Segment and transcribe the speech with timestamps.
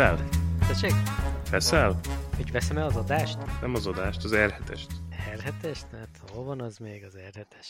[0.00, 0.28] Veszel?
[0.66, 0.92] Tessék?
[1.50, 2.00] Veszel?
[2.36, 3.38] Hogy veszem el az adást?
[3.60, 4.88] Nem az adást, az R7-est.
[5.34, 5.78] R7-es?
[5.92, 7.66] Hát hol van az még az R7-es?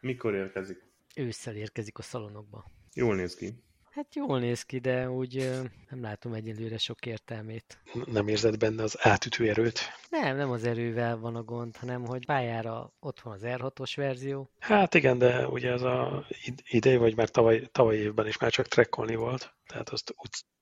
[0.00, 0.78] Mikor érkezik?
[1.16, 2.64] Ősszel érkezik a szalonokba.
[2.94, 3.62] Jól néz ki.
[3.90, 5.50] Hát jól néz ki, de úgy
[5.90, 7.78] nem látom egyelőre sok értelmét.
[8.06, 9.80] Nem érzed benne az átütő erőt?
[10.10, 14.50] Nem, nem az erővel van a gond, hanem hogy pályára ott van az R6-os verzió.
[14.58, 18.50] Hát igen, de ugye ez a id- idei, vagy már tavaly, tavaly évben is már
[18.50, 20.14] csak trekkolni volt, tehát azt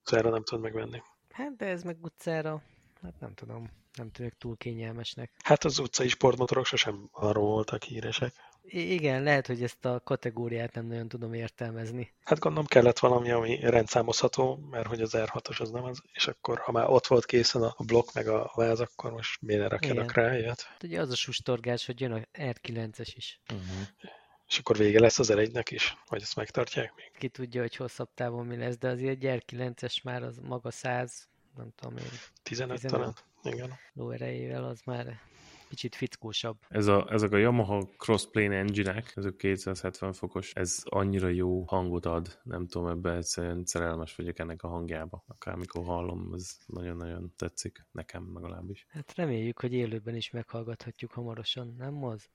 [0.07, 1.03] utcára nem tudod megvenni.
[1.31, 2.62] Hát de ez meg utcára,
[3.03, 5.31] hát nem tudom, nem tűnik túl kényelmesnek.
[5.43, 8.33] Hát az utcai sportmotorok sosem arról voltak híresek.
[8.63, 12.13] I- igen, lehet, hogy ezt a kategóriát nem nagyon tudom értelmezni.
[12.25, 16.59] Hát gondolom kellett valami, ami rendszámozható, mert hogy az R6-os az nem az, és akkor
[16.59, 20.11] ha már ott volt készen a blokk meg a váz, akkor most miért ne rakjanak
[20.11, 20.25] Igen.
[20.25, 20.63] rá ilyet?
[20.63, 23.41] Hát Ugye az a sustorgás, hogy jön a R9-es is.
[23.53, 24.11] Uh-huh.
[24.48, 25.97] És akkor vége lesz az R1-nek is?
[26.08, 27.11] Vagy ezt megtartják még?
[27.19, 31.28] Ki tudja, hogy hosszabb távon mi lesz, de azért egy R9-es már az maga 100,
[31.56, 32.05] nem tudom én,
[32.42, 32.80] 15 15.
[32.80, 33.14] talán?
[33.42, 33.78] Igen.
[33.92, 35.20] lóerejével az már
[35.69, 36.56] kicsit fickósabb.
[36.69, 42.39] Ez a, ezek a Yamaha Crossplane engine-ek, ezek 270 fokos, ez annyira jó hangot ad,
[42.42, 45.24] nem tudom, ebbe egyszerűen szerelmes vagyok ennek a hangjába.
[45.27, 48.86] Akármikor hallom, ez nagyon-nagyon tetszik, nekem legalábbis.
[48.89, 52.30] Hát reméljük, hogy élőben is meghallgathatjuk hamarosan, nem moz?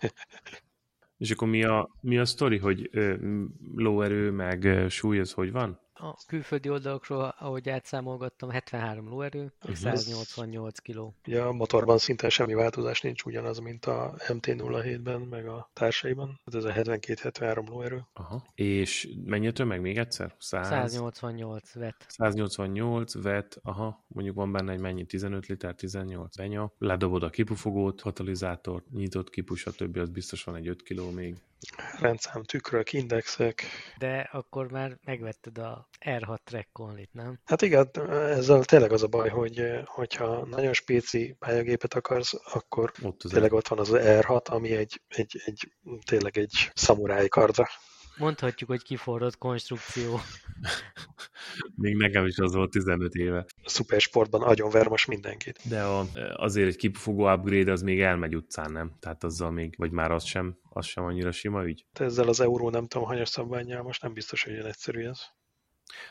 [1.18, 3.14] És akkor mi a, mi a sztori, hogy ö,
[3.74, 5.80] lóerő meg súly, ez hogy van?
[5.98, 9.72] A külföldi oldalakról, ahogy átszámolgattam, 73 lóerő, meg Mhm.
[9.74, 11.12] 188 kg.
[11.26, 16.40] Ugye a motorban szinte semmi változás nincs, ugyanaz, mint a MT-07-ben, meg a társaiban.
[16.44, 18.04] Hát ez a 72-73 lóerő.
[18.12, 18.42] Aha.
[18.54, 20.34] És mennyi a tömeg még egyszer?
[20.38, 22.04] 100, 188 vet.
[22.08, 28.00] 188 vet, aha, mondjuk van benne egy mennyi, 15 liter, 18 benya, ledobod a kipufogót,
[28.00, 29.96] katalizátort, nyitott kipu, stb.
[29.96, 31.36] az biztos van egy 5 kiló még.
[32.00, 33.62] Rendszám, tükrök, indexek.
[33.98, 36.68] De akkor már megvetted a R6 track
[37.12, 37.38] nem?
[37.44, 43.20] Hát igen, ezzel tényleg az a baj, hogy hogyha nagyon spéci pályagépet akarsz, akkor Ott
[43.28, 45.72] tényleg ott van az R6, ami egy, egy, egy
[46.04, 47.66] tényleg egy szamuráj kardra.
[48.16, 50.20] Mondhatjuk, hogy kiforrott konstrukció.
[51.74, 53.46] Még nekem is az volt 15 éve.
[53.66, 55.58] Szupersportban agyonver most mindenkit.
[55.68, 58.96] De a, azért egy kipufogó upgrade az még elmegy utcán, nem?
[59.00, 61.86] Tehát azzal még, vagy már az sem, az sem annyira sima ügy.
[61.92, 65.20] De ezzel az euró nem tudom, hanyas szabványjal most nem biztos, hogy ilyen egyszerű ez.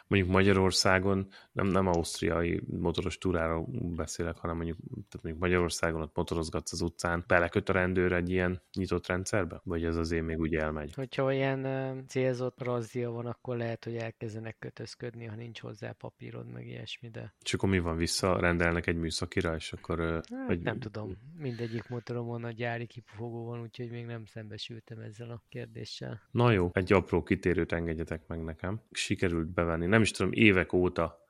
[0.08, 6.72] Mondjuk Magyarországon, nem, nem ausztriai motoros túráról beszélek, hanem mondjuk, tehát mondjuk Magyarországon ott motorozgatsz
[6.72, 9.62] az utcán, beleköt a rendőr egy ilyen nyitott rendszerbe?
[9.64, 10.94] Vagy ez azért még úgy elmegy?
[10.94, 16.68] Hogyha olyan célzott razzia van, akkor lehet, hogy elkezdenek kötözködni, ha nincs hozzá papírod, meg
[16.68, 20.00] ilyesmi, de És akkor mi van, vissza rendelnek egy műszakira, és akkor...
[20.00, 21.18] hát, vagy, nem tudom.
[21.38, 26.22] Mindegyik motoromon a gyári kipufogó van, úgyhogy még nem szembesültem ezzel a kérdéssel.
[26.32, 28.82] Na jó, egy apró kitérőt engedjetek meg nekem.
[28.92, 31.26] Sikerült bevenni, nem is tudom, évek óta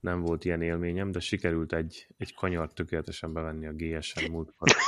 [0.00, 4.68] nem volt ilyen élményem, de sikerült egy, egy kanyart tökéletesen bevenni a GSN múltkor.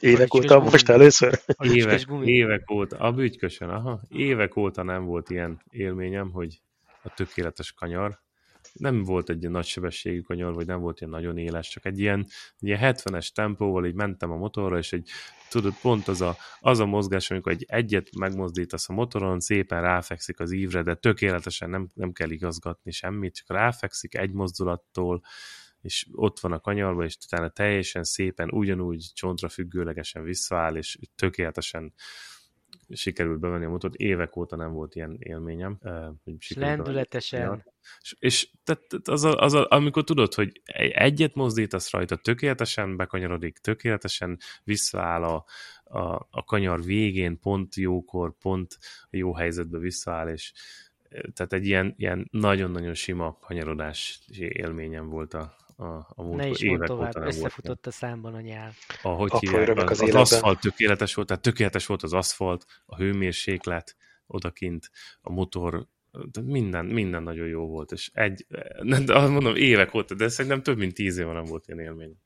[0.00, 1.40] Évek óta most először?
[1.58, 6.60] Évek, évek óta, a bütykösön, aha, évek óta nem volt ilyen élményem, hogy
[7.02, 8.22] a tökéletes kanyar,
[8.74, 11.98] nem volt egy ilyen nagy sebességű kanyar, vagy nem volt ilyen nagyon éles, csak egy
[11.98, 12.26] ilyen,
[12.58, 15.08] ilyen 70-es tempóval így mentem a motorra, és egy,
[15.50, 20.40] tudod, pont az a, az a mozgás, amikor egy egyet megmozdítasz a motoron, szépen ráfekszik
[20.40, 25.22] az ívre, de tökéletesen nem, nem kell igazgatni semmit, csak ráfekszik egy mozdulattól,
[25.80, 31.94] és ott van a kanyarban, és utána teljesen szépen, ugyanúgy csontra függőlegesen visszaáll, és tökéletesen
[32.94, 33.94] sikerült bevenni a motort.
[33.94, 35.78] Évek óta nem volt ilyen élményem.
[36.24, 37.64] hogy lendületesen.
[38.02, 42.96] És, és tehát, az, a, az a, amikor tudod, hogy egy- egyet mozdítasz rajta, tökéletesen
[42.96, 45.44] bekanyarodik, tökéletesen visszaáll a,
[45.84, 48.78] a, a kanyar végén, pont jókor, pont
[49.10, 50.52] jó helyzetbe visszaáll, és
[51.08, 56.36] eh, tehát egy ilyen, ilyen nagyon-nagyon sima kanyarodási élményem volt a, a, a múltkor.
[56.36, 58.72] Ne is Évek tovább, óta nem volt ilyen összefutott a számban a nyál.
[59.02, 63.96] ahogy hívják, az, az az, aszfalt tökéletes volt, tehát tökéletes volt az aszfalt, a hőmérséklet
[64.26, 64.90] odakint,
[65.20, 65.86] a motor,
[66.32, 68.46] de minden, minden nagyon jó volt, és egy,
[68.82, 71.80] nem, de azt mondom, évek óta, de szerintem több mint tíz éve nem volt ilyen
[71.80, 72.16] élmény.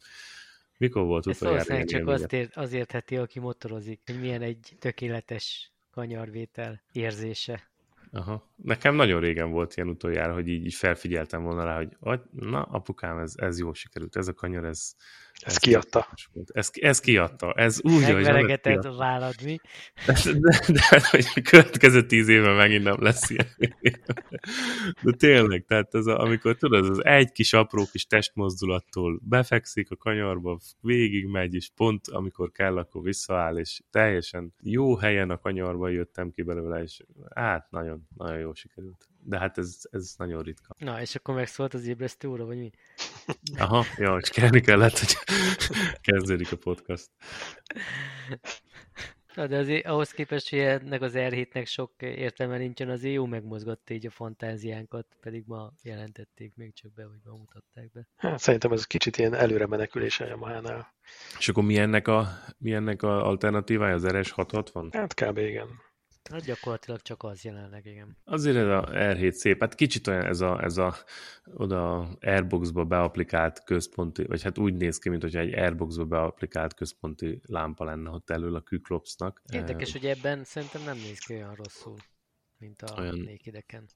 [0.77, 2.21] Mikor volt utoljára ilyen valószínűleg csak élményed?
[2.23, 7.71] azt ér, az értheti, aki motorozik, hogy milyen egy tökéletes kanyarvétel érzése.
[8.13, 8.53] Aha.
[8.57, 13.33] Nekem nagyon régen volt ilyen utoljára, hogy így, felfigyeltem volna rá, hogy na, apukám, ez,
[13.37, 14.95] ez jól sikerült, ez a kanyar, ez...
[15.44, 15.99] Ez kiadta.
[15.99, 16.50] tökéletes volt.
[16.52, 18.88] Ez, ez kiadta, ez úgy, hogy ez kiadta.
[18.88, 19.61] a vállad, mi?
[20.06, 23.46] De, de, de hogy a következő tíz évben megint nem lesz ilyen.
[25.02, 29.96] De tényleg, tehát ez a, amikor tudod, az egy kis apró kis testmozdulattól befekszik a
[29.96, 35.88] kanyarba, végig megy, és pont amikor kell, akkor visszaáll, és teljesen jó helyen a kanyarba
[35.88, 37.02] jöttem ki belőle, és
[37.35, 39.08] hát nagyon, nagyon jó sikerült.
[39.29, 40.75] De hát ez, ez nagyon ritka.
[40.79, 42.71] Na, és akkor megszólt az ébresztő óra, vagy mi?
[43.65, 45.17] Aha, jó, és kelni kellett, hogy
[46.09, 47.11] kezdődik a podcast.
[49.35, 53.95] Na, de azért ahhoz képest, hogy ennek az R7-nek sok értelme nincsen, az jó megmozgatta
[53.95, 58.09] így a fantáziánkat, pedig ma jelentették még csak be, vagy ma mutatták be.
[58.17, 60.95] Hát, szerintem ez kicsit ilyen előre menekülés a Yamaha-nál.
[61.39, 62.29] És akkor mi ennek a,
[62.59, 64.89] mi ennek a alternatívája, az RS660?
[64.93, 65.39] Hát kb.
[65.39, 65.87] igen.
[66.31, 68.17] Hát gyakorlatilag csak az jelenleg, igen.
[68.25, 70.95] Azért ez a R7 szép, hát kicsit olyan ez a, ez a
[71.55, 77.41] oda Airboxba beapplikált központi, vagy hát úgy néz ki, mint hogyha egy Airboxba beapplikált központi
[77.47, 79.43] lámpa lenne ott elől a Kyklopsnak.
[79.53, 81.97] Érdekes, hogy ebben szerintem nem néz ki olyan rosszul,
[82.59, 83.89] mint a olyan, nékideken.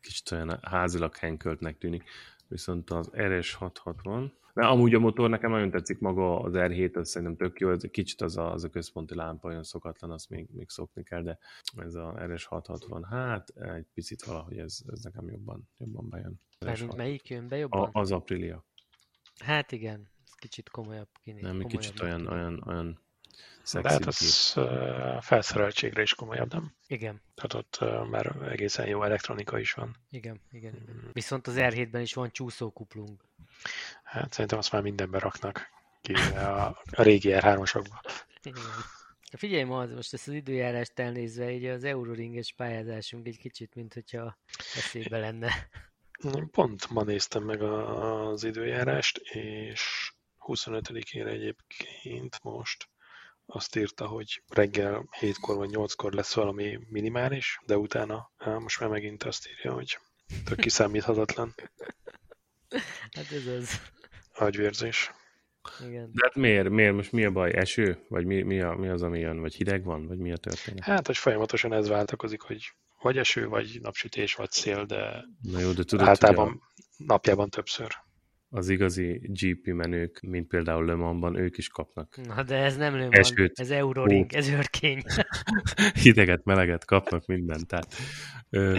[0.00, 2.04] Kicsit olyan házilag henköltnek tűnik.
[2.48, 7.36] Viszont az RS660, mert amúgy a motor nekem nagyon tetszik maga az R7, az szerintem
[7.36, 10.68] tök jó, ez kicsit az a, az a központi lámpa olyan szokatlan, azt még, még
[10.68, 11.38] szokni kell, de
[11.76, 16.40] ez a RS660, hát egy picit valahogy ez, ez nekem jobban, jobban bejön.
[16.64, 17.90] Mármint melyik jön be jobban?
[17.92, 18.64] A, az Aprilia.
[19.38, 21.42] Hát igen, ez kicsit komolyabb kinéz.
[21.42, 23.00] Nem, egy kicsit olyan, olyan, olyan
[23.62, 24.52] Szexi De hát az
[25.20, 26.74] felszereltségre is komolyabb, nem?
[26.86, 27.22] Igen.
[27.34, 29.96] Tehát ott már egészen jó elektronika is van.
[30.10, 30.74] Igen, igen.
[30.74, 30.96] igen.
[31.06, 31.08] Mm.
[31.12, 33.20] Viszont az R7-ben is van csúszókuplung.
[34.02, 35.66] Hát szerintem azt már mindenben raknak
[36.00, 38.00] ki a, a régi R3-osokba.
[38.42, 38.62] Igen.
[39.36, 44.38] Figyelj ma, most ezt az időjárást elnézve, így az Euroringes pályázásunk egy kicsit, mint hogyha
[44.76, 45.68] eszébe lenne.
[46.50, 52.88] Pont ma néztem meg az időjárást, és 25-ére egyébként most
[53.54, 58.88] azt írta, hogy reggel 7-kor vagy 8-kor lesz valami minimális, de utána á, most már
[58.88, 59.98] megint azt írja, hogy
[60.44, 61.54] tök kiszámíthatatlan.
[63.16, 63.80] hát ez az.
[64.34, 65.10] Agyvérzés.
[65.86, 66.10] Igen.
[66.12, 66.68] De hát miért?
[66.68, 66.94] Miért?
[66.94, 67.52] Most mi a baj?
[67.54, 68.04] Eső?
[68.08, 69.40] Vagy mi, mi, a, mi az, ami jön?
[69.40, 70.06] Vagy hideg van?
[70.06, 70.84] Vagy mi a történet?
[70.84, 72.72] Hát, hogy folyamatosan ez váltakozik, hogy
[73.02, 76.82] vagy eső, vagy napsütés, vagy szél, de, Na jó, de tudod, általában a...
[76.96, 77.96] napjában többször
[78.54, 82.16] az igazi GP menők, mint például Le Mansban, ők is kapnak.
[82.26, 85.02] Na de ez nem Le Mans, Esőt, ez Euroring, ez őrkény.
[86.02, 87.94] Hideget, meleget kapnak mindent, tehát...
[88.50, 88.78] Ö...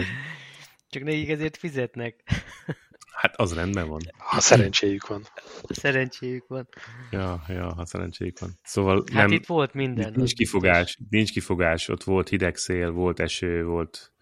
[0.88, 2.22] Csak nekik ezért fizetnek.
[3.14, 4.00] Hát az rendben van.
[4.16, 5.22] Ha szerencséjük van.
[5.68, 6.68] Szerencséjük van.
[7.10, 8.50] Ja, ja, ha szerencséjük van.
[8.62, 10.12] Szóval hát nem, itt volt minden.
[10.16, 14.13] Nincs kifogás, nincs kifogás, ott volt hideg szél, volt eső, volt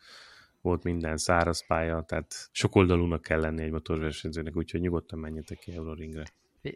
[0.63, 6.25] volt minden száraz pálya, tehát sokoldalúnak kell lenni egy motorversenyzőnek, úgyhogy nyugodtan menjetek ki Euroringre.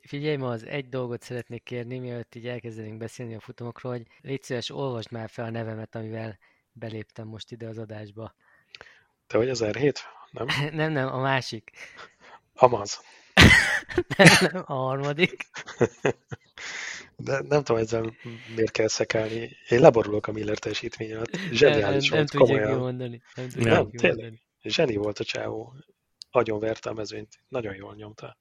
[0.02, 4.42] Figyelj, ma az egy dolgot szeretnék kérni, mielőtt így elkezdenénk beszélni a futamokról, hogy légy
[4.42, 6.38] szíves, olvasd már fel a nevemet, amivel
[6.72, 8.34] beléptem most ide az adásba.
[9.26, 9.96] Te vagy az R7?
[10.30, 10.46] Nem?
[10.80, 11.70] nem, nem, a másik.
[12.54, 13.00] Amaz.
[14.16, 15.46] nem, nem, a harmadik.
[17.16, 18.14] De nem tudom ezzel
[18.54, 19.56] miért kell szekálni.
[19.68, 21.36] Én leborulok a Miller teljesítmény alatt.
[21.52, 22.72] Zseniális nem, volt, nem komolyan.
[22.72, 23.22] Kimondani.
[23.34, 24.40] Nem tudja nem, tényleg.
[24.62, 25.74] Zseni volt a csávó.
[26.30, 27.34] Agyon verte a mezőnyt.
[27.48, 28.36] Nagyon jól nyomta.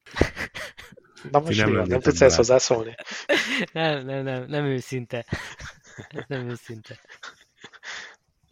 [1.30, 2.94] Na most nem, nem, nem tudsz ezt hozzászólni?
[3.72, 5.26] Nem, nem, nem, nem őszinte.
[6.26, 7.00] Nem őszinte.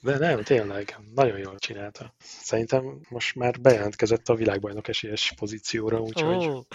[0.00, 2.14] De nem, tényleg, nagyon jól csinálta.
[2.18, 6.46] Szerintem most már bejelentkezett a világbajnok esélyes pozícióra, úgyhogy...
[6.46, 6.64] Oh.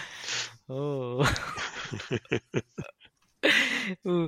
[0.66, 1.26] Oh.
[4.02, 4.26] Ú,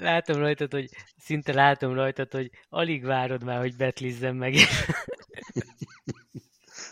[0.00, 4.54] látom rajtad, hogy szinte látom rajtad, hogy alig várod már, hogy betlizzem meg.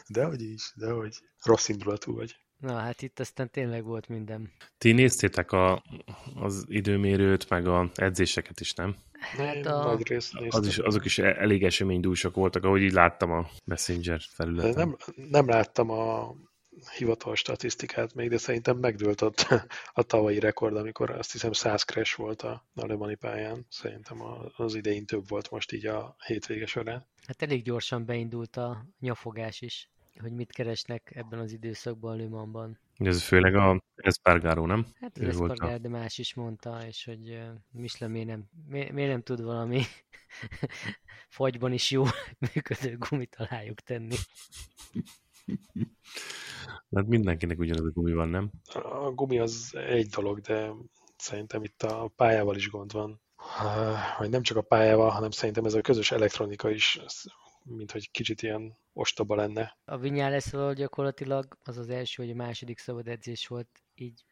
[0.08, 1.16] dehogy is, dehogy.
[1.42, 2.36] Rossz indulatú vagy.
[2.58, 4.52] Na, hát itt aztán tényleg volt minden.
[4.78, 5.82] Ti néztétek a,
[6.34, 8.96] az időmérőt, meg a edzéseket is, nem?
[9.12, 9.84] Hát a...
[9.84, 14.74] Nagy részt az is, azok is elég eseménydúsak voltak, ahogy így láttam a Messenger felületen.
[14.74, 14.96] Nem,
[15.30, 16.34] nem láttam a
[16.96, 19.46] hivatalos statisztikát még, de szerintem megdőlt ott
[19.92, 23.66] a tavalyi rekord, amikor azt hiszem 100 crash volt a alemani pályán.
[23.68, 24.22] Szerintem
[24.56, 27.06] az idején több volt most így a hétvége során.
[27.26, 32.78] Hát elég gyorsan beindult a nyafogás is, hogy mit keresnek ebben az időszakban Lümanban.
[32.96, 34.86] Ez főleg a Espargaro, nem?
[35.00, 35.78] Hát az Espargaro, a...
[35.78, 39.82] de más is mondta, és hogy Michelin miért nem, miért, miért nem tud valami
[41.28, 42.04] fagyban is jó
[42.54, 44.16] működő gumit alájuk tenni.
[46.94, 48.50] Hát mindenkinek ugyanaz a gumi van, nem?
[48.74, 50.72] A gumi az egy dolog, de
[51.16, 53.20] szerintem itt a pályával is gond van.
[54.18, 57.00] Vagy nem csak a pályával, hanem szerintem ez a közös elektronika is,
[57.64, 59.78] mint hogy kicsit ilyen ostoba lenne.
[59.84, 59.96] A
[60.28, 64.24] lesz gyakorlatilag az az első, hogy a második szabad edzés volt, így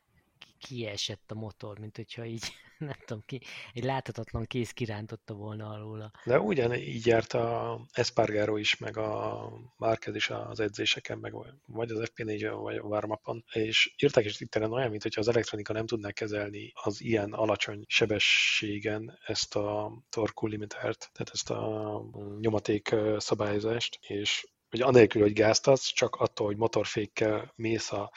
[0.60, 2.44] kiesett a motor, mint hogyha így,
[2.78, 3.40] nem tudom ki,
[3.74, 6.10] egy láthatatlan kéz kirántotta volna alóla.
[6.24, 11.32] De ugyan így járt a Espargaro is, meg a Márquez is az edzéseken, meg
[11.66, 13.12] vagy az FP4 vagy a warm
[13.52, 17.84] és írták is itt olyan, mint hogyha az elektronika nem tudná kezelni az ilyen alacsony
[17.86, 22.02] sebességen ezt a torkul limitert, tehát ezt a
[22.40, 28.12] nyomaték szabályozást, és hogy anélkül, hogy gáztatsz, csak attól, hogy motorfékkel mész a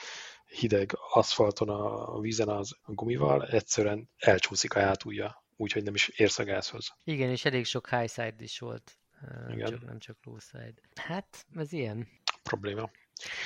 [0.60, 6.44] hideg aszfalton a vízen az gumival, egyszerűen elcsúszik a hátulja, úgyhogy nem is érsz a
[6.44, 6.94] gázhoz.
[7.04, 8.98] Igen, és elég sok high side is volt,
[9.52, 9.70] Igen.
[9.70, 10.74] csak, nem csak low side.
[10.96, 12.08] Hát, ez ilyen.
[12.44, 12.90] Probléma.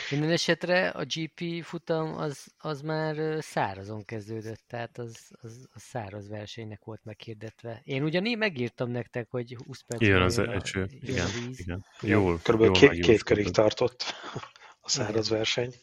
[0.09, 6.27] Minden esetre a GP futam az, az már szárazon kezdődött, tehát az, az, az száraz
[6.29, 7.81] versenynek volt meghirdetve.
[7.83, 11.59] Én ugyanígy megírtam nektek, hogy 20 perc Jön az a- jön a Igen, víz.
[11.59, 11.85] igen.
[12.01, 14.03] Jól, Körülbelül jól két, két körig tartott
[14.87, 15.73] a száraz verseny.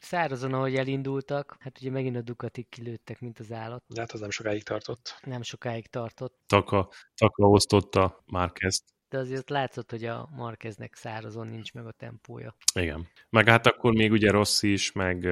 [0.00, 3.82] Szárazon, ahogy elindultak, hát ugye megint a Ducatik kilőttek, mint az állat.
[3.86, 5.20] De hát az nem sokáig tartott.
[5.24, 8.84] Nem sokáig tartott, Taka, Taka osztotta Márkezt.
[9.08, 12.54] de azért látszott, hogy a Marqueznek szárazon nincs meg a tempója.
[12.74, 13.08] Igen.
[13.30, 15.28] Meg hát akkor még ugye Rossi is, meg,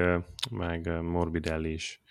[0.49, 2.01] meg Morbidelli is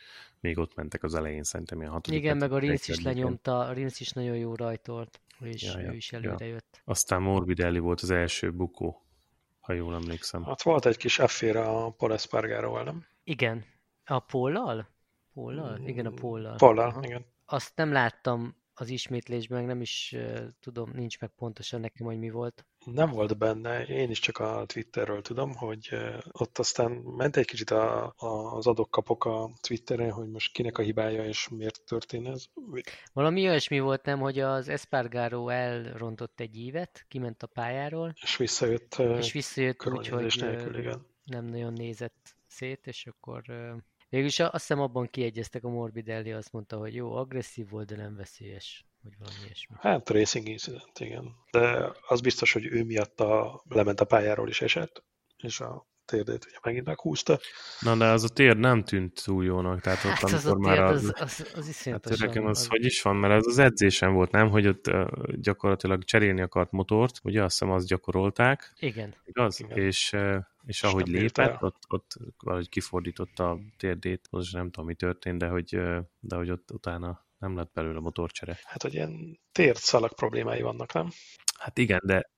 [0.40, 2.18] még ott mentek az elején, szerintem ilyen hatodik.
[2.18, 5.92] Igen, meg a Rinsz is lenyomta, a Rinsz is nagyon jó rajtolt, is, Ja, ja,
[5.92, 6.18] ő is ja.
[6.18, 6.80] előre jött.
[6.84, 9.05] Aztán Morbidelli volt az első bukó,
[9.66, 10.44] ha jól emlékszem.
[10.44, 13.06] Hát volt egy kis affér a Paul Espargaróval, nem?
[13.24, 13.64] Igen.
[14.04, 14.88] A Póllal?
[15.32, 15.78] Póllal?
[15.86, 16.56] Igen, a Póllal.
[16.58, 17.00] Aha.
[17.02, 17.26] igen.
[17.44, 22.30] Azt nem láttam az ismétlésben, nem is uh, tudom, nincs meg pontosan nekem, hogy mi
[22.30, 22.66] volt.
[22.92, 25.88] Nem volt benne, én is csak a Twitterről tudom, hogy
[26.32, 30.82] ott aztán ment egy kicsit a, a, az adok-kapok a Twitteren, hogy most kinek a
[30.82, 32.44] hibája és miért történt ez.
[33.12, 38.96] Valami olyasmi volt, nem, hogy az Espargaro elrontott egy ívet, kiment a pályáról, És visszajött
[38.98, 41.06] és visszajött úgy, hogy nélkül, igen.
[41.24, 43.42] nem nagyon nézett szét, és akkor
[44.08, 48.16] végülis azt hiszem abban kiegyeztek a Morbidelli, azt mondta, hogy jó, agresszív volt, de nem
[48.16, 49.76] veszélyes, vagy valami ilyesmi.
[49.78, 51.34] Hát racing incident, igen.
[51.50, 55.04] De az biztos, hogy ő miatt a, lement a pályáról is esett,
[55.36, 57.38] és a térdét ugye megint meghúzta.
[57.80, 60.66] Na de az a tér nem tűnt túl jónak, tehát ott Hát az a amikor
[60.66, 63.58] már térd, a, az, az, az Hát nekem az, hogy is van, mert ez az
[63.58, 64.50] edzésen volt, nem?
[64.50, 64.90] Hogy ott
[65.40, 69.14] gyakorlatilag cserélni akart motort, ugye azt hiszem azt gyakorolták, Igen.
[69.24, 69.60] igaz?
[69.60, 69.78] Igen.
[69.78, 70.16] És,
[70.66, 75.46] és ahogy lépett, ott, ott valahogy kifordította a térdét, most nem tudom, mi történt, de
[75.46, 75.80] hogy,
[76.20, 78.58] de hogy ott utána nem lett belőle motorcsere.
[78.62, 81.10] Hát, hogy ilyen térdszalag problémái vannak, nem?
[81.58, 82.30] Hát igen, de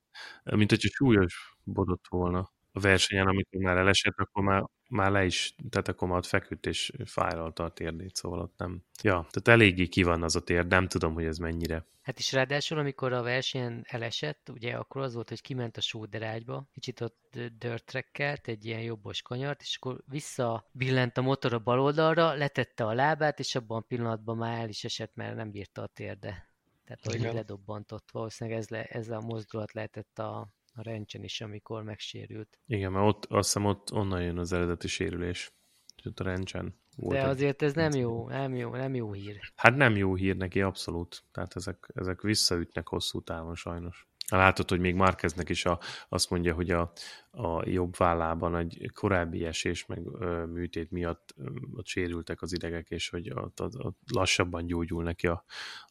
[0.43, 5.55] mint hogyha súlyos bodott volna a versenyen, amikor már elesett, akkor már, már le is,
[5.69, 8.83] tehát akkor már ott feküdt és fájlalta a térdét, szóval ott nem.
[9.03, 11.85] Ja, tehát eléggé ki van az a térd, nem tudom, hogy ez mennyire.
[12.01, 16.67] Hát is ráadásul, amikor a versenyen elesett, ugye akkor az volt, hogy kiment a sóderágyba,
[16.73, 22.33] kicsit ott dörtrekkelt, egy ilyen jobbos kanyart, és akkor visszabillent a motor a bal oldalra,
[22.33, 25.87] letette a lábát, és abban a pillanatban már el is esett, mert nem bírta a
[25.87, 26.49] térde.
[26.85, 28.11] Tehát hogy ledobbantott.
[28.11, 30.47] Valószínűleg ez, le, ez a mozdulat lehetett a,
[30.79, 32.59] a rencsen is, amikor megsérült.
[32.65, 35.53] Igen, mert ott, azt hiszem ott onnan jön az eredeti sérülés.
[35.95, 37.17] És ott a rencsen volt.
[37.17, 39.39] De azért ez nem jó, nem jó, nem jó hír.
[39.55, 41.23] Hát nem jó hír neki, abszolút.
[41.31, 44.08] Tehát ezek, ezek visszaütnek hosszú távon sajnos.
[44.29, 46.91] Látod, hogy még Márkeznek is a, azt mondja, hogy a,
[47.31, 52.89] a jobb vállában egy korábbi esés meg ö, műtét miatt ö, ott sérültek az idegek,
[52.89, 55.43] és hogy ott, ott, ott lassabban gyógyul neki a,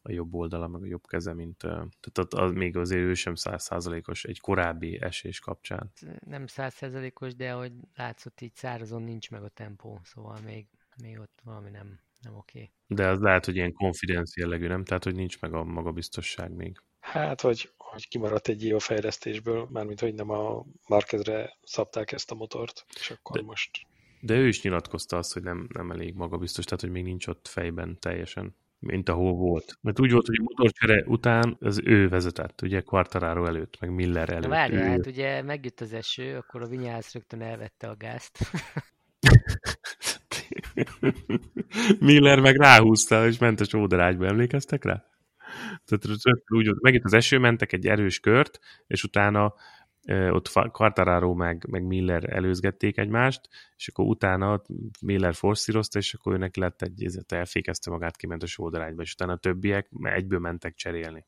[0.03, 3.15] a jobb oldala, meg a jobb keze, mint ö, tehát ott, az, még azért ő
[3.15, 5.93] sem százszázalékos egy korábbi esés kapcsán.
[6.21, 10.67] Nem százszerzelékos, de hogy látszott így szárazon nincs meg a tempó, szóval még,
[11.03, 12.71] még ott valami nem, nem oké.
[12.87, 14.85] De az lehet, hogy ilyen konfidenc jellegű, nem?
[14.85, 16.83] Tehát, hogy nincs meg a magabiztosság még.
[17.01, 22.31] Hát, hogy, hogy kimaradt egy év a fejlesztésből, mármint, hogy nem a Marquezre szabták ezt
[22.31, 23.71] a motort, és akkor De- most
[24.21, 27.49] De ő is nyilatkozta azt, hogy nem, nem elég magabiztos, tehát hogy még nincs ott
[27.49, 29.79] fejben teljesen, mint ahol volt.
[29.81, 34.29] Mert úgy volt, hogy a motorcsere után az ő vezetett, ugye Quartararo előtt, meg Miller
[34.29, 34.43] előtt.
[34.43, 34.89] Na várjál, ő...
[34.89, 38.39] hát ugye megjött az eső, akkor a Vinyász rögtön elvette a gázt.
[41.99, 45.05] Miller meg ráhúzta, és ment a sódarágyba, emlékeztek rá?
[45.85, 49.55] Tehát rögtön úgy, megint az eső, mentek egy erős kört, és utána
[50.31, 54.63] ott Quartararo meg, meg Miller előzgették egymást, és akkor utána
[55.01, 59.37] Miller forszírozta, és akkor őnek lett egy, elfékezte magát, kiment a sódarágyba, és utána a
[59.37, 61.27] többiek egyből mentek cserélni.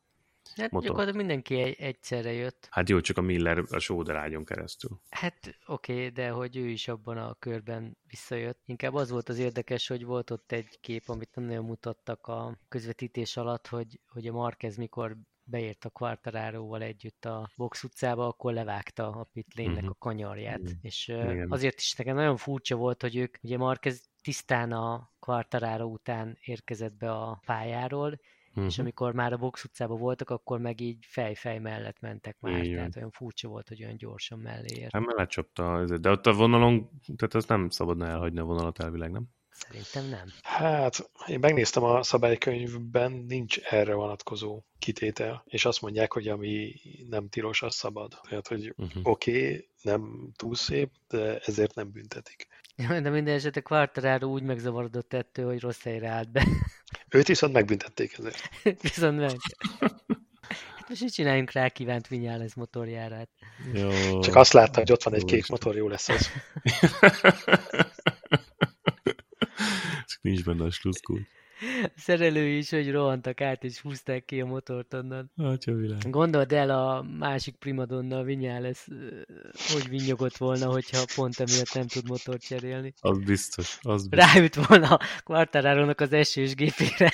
[0.56, 0.88] Hát Motor.
[0.88, 2.66] gyakorlatilag mindenki egy, egyszerre jött.
[2.70, 5.00] Hát jó, csak a Miller a sódarágyon keresztül.
[5.10, 8.60] Hát oké, okay, de hogy ő is abban a körben visszajött.
[8.64, 12.58] Inkább az volt az érdekes, hogy volt ott egy kép, amit nem nagyon mutattak a
[12.68, 18.52] közvetítés alatt, hogy, hogy a Marquez mikor beért a Quartararóval együtt a box utcába, akkor
[18.52, 19.90] levágta a pitlénnek Mhm.
[19.90, 20.60] a kanyarját.
[20.62, 20.70] Mhm.
[20.82, 21.50] És Igen.
[21.50, 26.92] azért is nekem nagyon furcsa volt, hogy ők, ugye Marquez tisztán a Quartararo után érkezett
[26.94, 28.64] be a pályáról, Uh-huh.
[28.66, 32.76] és amikor már a box utcában voltak, akkor meg így fej-fej mellett mentek már, Igen.
[32.76, 34.92] tehát olyan furcsa volt, hogy olyan gyorsan mellé ért.
[34.92, 39.10] Hát mellett csapta, de ott a vonalon, tehát azt nem szabadna elhagyni a vonalat elvileg,
[39.10, 39.24] nem?
[39.50, 40.28] Szerintem nem.
[40.42, 46.74] Hát, én megnéztem a szabálykönyvben, nincs erre vonatkozó kitétel, és azt mondják, hogy ami
[47.08, 48.20] nem tilos, az szabad.
[48.28, 49.02] Tehát, hogy Uh-huh.
[49.02, 52.46] oké, okay, nem túl szép, de ezért nem büntetik.
[53.02, 56.46] De minden esetre Quartararo úgy megzavarodott ettől, hogy rossz helyre állt be.
[57.10, 58.50] Őt viszont megbüntették ezért.
[58.82, 59.36] Viszont meg.
[60.76, 63.28] Hát most így csináljunk rá kívánt Vinyales motorjárát.
[63.72, 64.20] Jó.
[64.20, 66.30] Csak azt látta, hogy ott van egy kék motor, jó lesz az.
[70.10, 71.28] Csak nincs benne a sluszkút.
[71.82, 75.30] A szerelői is, hogy rohantak át, és húzták ki a motort onnan.
[75.36, 76.10] Atya világ.
[76.10, 79.20] Gondold el a másik primadonna, a Vinyales, ö,
[79.72, 82.94] hogy vinyogott volna, hogyha pont emiatt nem tud motort cserélni.
[83.00, 84.32] Az biztos, az biztos.
[84.32, 87.12] Ráült volna a Quartararo-nak az esős gépére.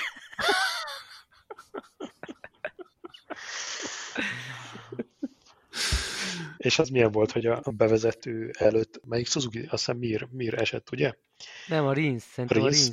[6.57, 10.91] És az milyen volt, hogy a bevezető előtt, melyik Suzuki, azt hiszem Mir, Mir esett,
[10.93, 11.13] ugye?
[11.67, 12.91] Nem, a Rins, szerintem a Rins?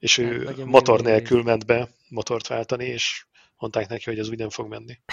[0.00, 3.26] És ő a motor nélkül ment be motort váltani, és
[3.56, 4.98] mondták neki, hogy ez úgy nem fog menni.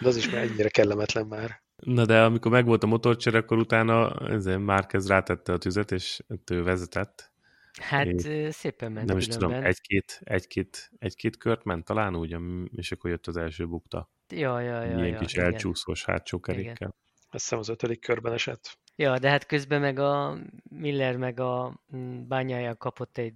[0.00, 1.62] De az is már ennyire kellemetlen már.
[1.76, 6.62] Na de amikor megvolt a motorcsere, akkor utána ezért Márquez rátette a tüzet, és ő
[6.62, 7.32] vezetett.
[7.80, 12.36] Hát Én ö, szépen ment Nem is tudom, egy-két, egy-két, egy-két kört ment talán úgy,
[12.70, 14.10] és akkor jött az első bukta.
[14.28, 15.44] Ja, ja, ja, Ilyen ja, kis igen.
[15.44, 16.94] elcsúszós hátsó kerékkel.
[17.30, 18.78] Azt hiszem az ötödik körben esett.
[19.00, 20.38] Ja, de hát közben meg a
[20.70, 23.34] Miller meg a mm, bányája kapott egy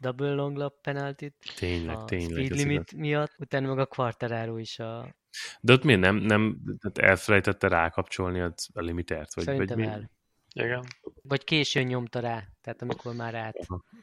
[0.00, 2.30] double long lap penaltit Tényleg, a tényleg.
[2.30, 5.14] speed limit miatt, utána meg a Quartararo is a...
[5.60, 9.34] De ott miért nem, nem tehát elfelejtette rákapcsolni a, a limitert?
[9.34, 9.92] Vagy, Szerintem vagy mi?
[9.92, 10.10] el.
[10.52, 10.84] Igen.
[11.22, 13.56] Vagy későn nyomta rá, tehát amikor már át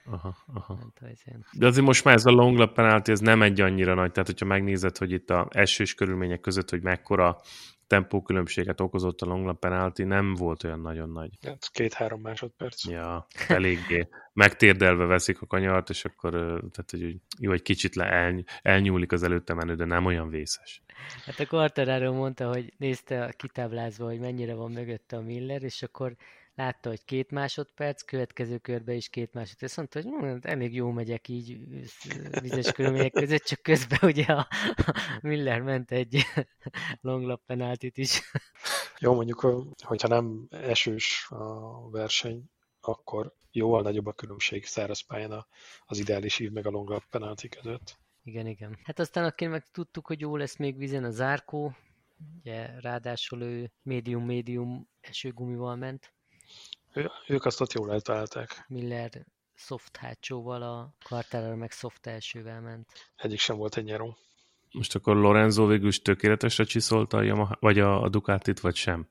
[0.05, 0.77] Aha, aha.
[1.25, 1.45] ilyen.
[1.51, 4.29] De azért most már ez a long lap penalty, ez nem egy annyira nagy, tehát
[4.29, 7.41] hogyha megnézed, hogy itt a esős körülmények között, hogy mekkora
[7.87, 11.29] tempókülönbséget okozott a long lap penalty, nem volt olyan nagyon nagy.
[11.45, 12.85] Hát két-három másodperc.
[12.85, 16.31] Ja, eléggé megtérdelve veszik a kanyart, és akkor
[16.71, 20.81] tehát, hogy jó, egy kicsit le el, elnyúlik az előtte menő, de nem olyan vészes.
[21.25, 25.83] Hát a Quartararo mondta, hogy nézte a kitáblázva, hogy mennyire van mögötte a Miller, és
[25.83, 26.15] akkor
[26.57, 29.77] látta, hogy két másodperc, következő körbe is két másodperc.
[29.77, 31.59] Azt mondta, hogy hm, elég jó megyek így
[32.41, 34.47] vizes körülmények között, csak közben ugye a
[35.21, 36.21] Miller ment egy
[37.01, 38.21] long lap penaltit is.
[38.99, 39.39] Jó, mondjuk,
[39.83, 42.43] hogyha nem esős a verseny,
[42.81, 45.45] akkor jóval nagyobb a különbség száraz pályán
[45.85, 47.97] az ideális ív meg a long lap penalty között.
[48.23, 48.77] Igen, igen.
[48.83, 51.75] Hát aztán akkor meg tudtuk, hogy jó lesz még vízen a zárkó,
[52.39, 56.15] ugye ráadásul ő médium-médium esőgumival ment,
[56.97, 58.65] Ő, ők azt ott jól eltalálták.
[58.67, 62.87] Miller soft hátsóval, a Quartararo meg soft elsővel ment.
[63.15, 64.17] Egyik sem volt egy nyeró.
[64.71, 69.07] Most akkor Lorenzo végül is tökéletesre csiszolta a Yamaha, vagy a, a Ducatit, vagy sem?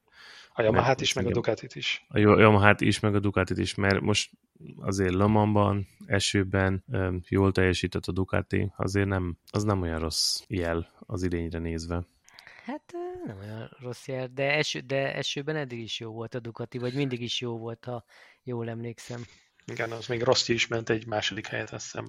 [0.53, 1.31] A Yamaha-t Mert is, meg a.
[1.31, 2.05] Ducatit is.
[2.09, 4.31] A Yamaha-t is, meg a Ducatit is, mert most
[4.77, 6.85] azért Lamanban, esőben
[7.29, 12.07] jól teljesített a Ducati, azért nem, az nem olyan rossz jel az idényre nézve.
[12.67, 12.93] Hát
[13.25, 16.95] nem olyan rossz jel, de, eső, de esőben eddig is jó volt a Ducati, vagy
[16.95, 18.05] mindig is jó volt, ha
[18.43, 19.25] jól emlékszem.
[19.67, 22.07] Igen, az még Rossi is ment egy második helyet, azt hiszem.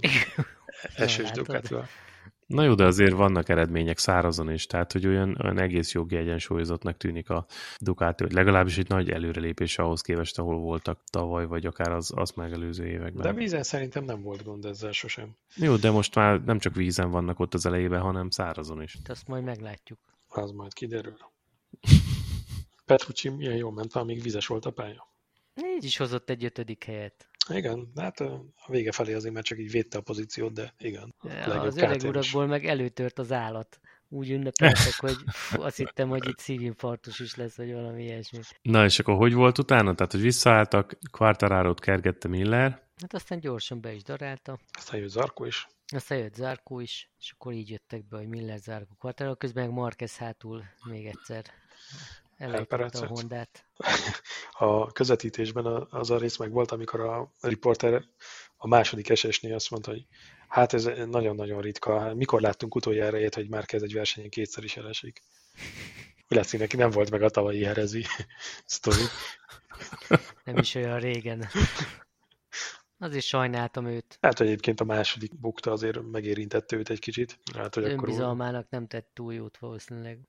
[1.06, 1.32] Esős?
[1.32, 1.88] Ducatival.
[2.46, 6.98] Na jó, de azért vannak eredmények szárazon is, tehát hogy olyan, olyan egész jó kiegyensúlyozottnak
[6.98, 7.46] tűnik a
[7.80, 12.32] Ducati, hogy legalábbis egy nagy előrelépés ahhoz képest, ahol voltak tavaly, vagy akár az, az
[12.32, 13.22] megelőző években.
[13.22, 15.36] De vízen szerintem nem volt gond ezzel sosem.
[15.56, 18.98] Jó, de most már nem csak vízen vannak ott az elejében, hanem szárazon is.
[19.04, 20.00] De azt majd meglátjuk.
[20.38, 21.17] Az majd kiderül.
[22.86, 25.08] Petrucci milyen jól ment, amíg vizes volt a pálya.
[25.76, 27.30] Így is hozott egy ötödik helyet.
[27.50, 31.15] Igen, hát a vége felé azért már csak így védte a pozíciót, de igen.
[31.19, 33.80] a legjobb Az öreg urakból meg előtört az állat.
[34.10, 38.39] Úgy ünnepeltek, hogy fú, azt hittem, hogy itt szívinfarktus is lesz, vagy valami ilyesmi.
[38.62, 39.95] Na és akkor hogy volt utána?
[39.95, 44.60] Tehát, hogy visszaálltak, Quartararo-t kergette Miller, Hát aztán gyorsan be is darálta.
[44.71, 45.67] Aztán jött Zarko is.
[45.95, 49.73] Aztán jött Zárkó is, és akkor így jöttek be, hogy Miller Zárkó Quartararo, közben meg
[49.73, 51.45] Marquez hátul még egyszer
[52.38, 53.08] elejtette a.
[53.08, 53.65] Hondát.
[54.60, 58.04] A közvetítésben az a rész meg volt, amikor a riporter
[58.58, 60.06] a második esésnél azt mondta, hogy
[60.47, 62.13] hát ez nagyon-nagyon ritka.
[62.15, 65.21] Mikor láttunk utoljára ilyet, hogy már kezd egy versenyen kétszer is elesik?
[66.30, 68.06] Úgy látszik, neki nem volt meg a tavalyi herezi
[68.65, 69.04] sztori.
[70.43, 71.47] Nem is olyan régen.
[73.00, 74.18] Azért sajnáltam őt.
[74.22, 77.40] Hát egyébként a második bukta azért megérintette őt egy kicsit.
[77.56, 80.20] Hát, hogy akkor úgy, Önbizalmának nem tett túl jót valószínűleg.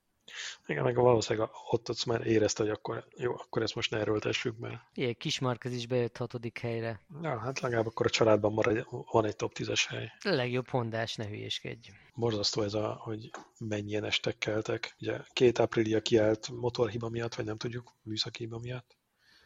[0.65, 4.57] igen, meg valószínűleg ott, ott már érezte, hogy akkor, jó, akkor ezt most ne erőltessük,
[4.57, 7.01] mert Ilyen kis Marquez is bejött hatodik helyre.
[7.21, 10.11] ja, hát legalább akkor a családban marad, van egy top 10-es hely.
[10.23, 11.89] A legjobb hondás, ne hülyéskedj.
[12.15, 13.29] Borzasztó ez a, hogy
[13.59, 14.95] mennyien estek keltek.
[15.01, 18.97] Ugye két áprilia kiállt motorhiba miatt, vagy nem tudjuk, műszaki hiba miatt.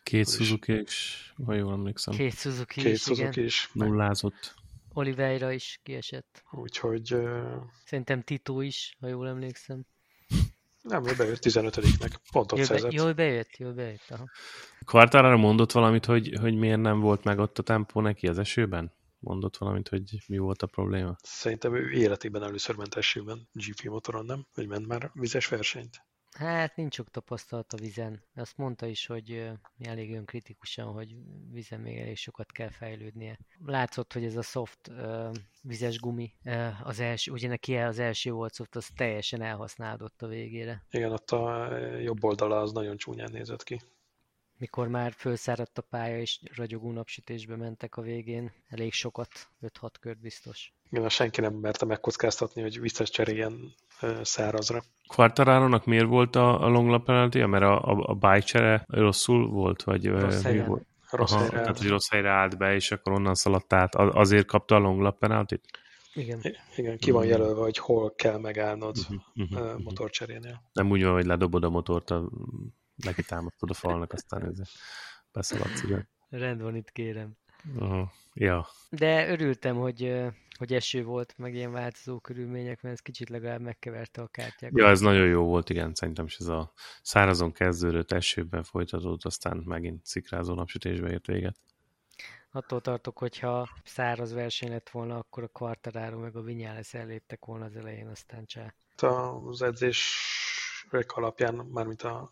[0.03, 2.13] Két Suzuki is, ha jól emlékszem.
[2.15, 3.43] Két Suzuki Két is, Suzuki igen.
[3.45, 3.69] is.
[3.73, 4.53] Nullázott.
[4.93, 6.43] Oliveira is kiesett.
[6.51, 9.85] Úgyhogy ö, Szerintem Tito is, ha jól emlékszem.
[10.81, 12.13] nem, ő bejött 15-nek.
[12.31, 12.91] Pontot Jól, be, szerzett.
[12.93, 14.05] jól bejött, jól bejött.
[14.09, 14.29] Aha.
[14.85, 18.91] Quartararo mondott valamit, hogy, hogy miért nem volt meg ott a tempó neki az esőben?
[19.19, 21.15] Mondott valamit, hogy mi volt a probléma?
[21.21, 24.45] Szerintem ő életében először ment esőben GP motoron, nem?
[24.55, 26.01] Vagy ment már vizes versenyt?
[26.33, 28.23] Hát nincs sok tapasztalat a vizen.
[28.35, 31.15] Azt mondta is, hogy elég önkritikusan, hogy
[31.51, 33.39] vizen még elég sokat kell fejlődnie.
[33.65, 34.91] Látszott, hogy ez a soft
[35.61, 36.33] vizes gumi,
[36.83, 40.85] az első, ugye neki az első volt soft, az teljesen elhasználódott a végére.
[40.91, 43.81] Igen, ott a jobb oldala az nagyon csúnyán nézett ki.
[44.57, 49.29] Mikor már fölszáradt a pálya és ragyogó napsütésbe mentek a végén, elég sokat,
[49.61, 50.73] 5-6 kört biztos.
[50.93, 54.83] Igen, senki nem merte megkockáztatni, hogy visszacseréljen ö, szárazra.
[55.07, 59.47] Quartararo-nak miért volt a, a long lap penalty Mert a, a, a bike csere rosszul
[59.49, 59.83] volt?
[59.83, 60.67] Vagy Rossz helyen.
[60.67, 60.85] volt?
[61.09, 63.95] Rossz Aha, helyre tehát, hogy rossz helyre állt be, és akkor onnan szaladt át.
[63.95, 65.55] Azért kapta a long lap penalty
[66.13, 66.41] Igen.
[66.75, 67.27] Igen, ki van Mm.
[67.29, 69.83] jelölve, hogy hol kell megállnod Uh-huh, uh-huh, uh-huh.
[69.83, 70.61] motorcserénél.
[70.73, 72.29] Nem úgy van, hogy ledobod a motort, a,
[72.95, 74.59] neki támasztod a falnak, aztán ez
[75.31, 76.09] beszaladsz, igen.
[76.29, 77.37] Rend van itt, kérem.
[77.79, 78.11] Aha.
[78.33, 80.23] Ja, De örültem, hogy,
[80.57, 84.77] hogy eső volt, meg ilyen változó körülmények, mert ez kicsit legalább megkeverte a kártyákat.
[84.77, 89.57] ja, ez nagyon jó volt, igen, szerintem is ez a szárazon kezdődött, esőben folytatódott, aztán
[89.57, 91.55] megint szikrázó napsütésbe ért véget.
[92.51, 97.65] Attól tartok, hogyha száraz verseny lett volna, akkor a Quartararo meg a Vinyales elléptek volna
[97.65, 98.73] az elején, aztán csá.
[99.49, 102.29] Az edzések alapján, mármint a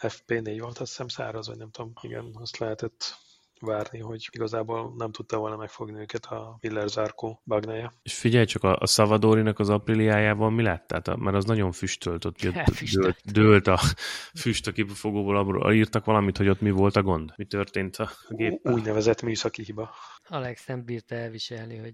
[0.00, 3.14] FP4 volt, azt hiszem száraz, vagy nem tudom, igen, azt lehetett
[3.60, 7.92] várni, hogy igazából nem tudta volna megfogni őket a Miller Zárkó bagnája.
[8.02, 10.86] És figyelj csak, a, a Szavadorinak az apríliájában mi lett?
[10.86, 12.54] Tehát, a- mert az nagyon füstölt, ott jött,
[12.94, 13.78] dőlt, dőlt a
[14.40, 17.32] füst a kipufogóból, abból írtak valamit, hogy ott mi volt a gond?
[17.36, 18.72] Mi történt a géppel?
[18.72, 19.90] Úgynevezett műszaki hiba.
[20.28, 21.92] Alex nem bírta elviselni, hogy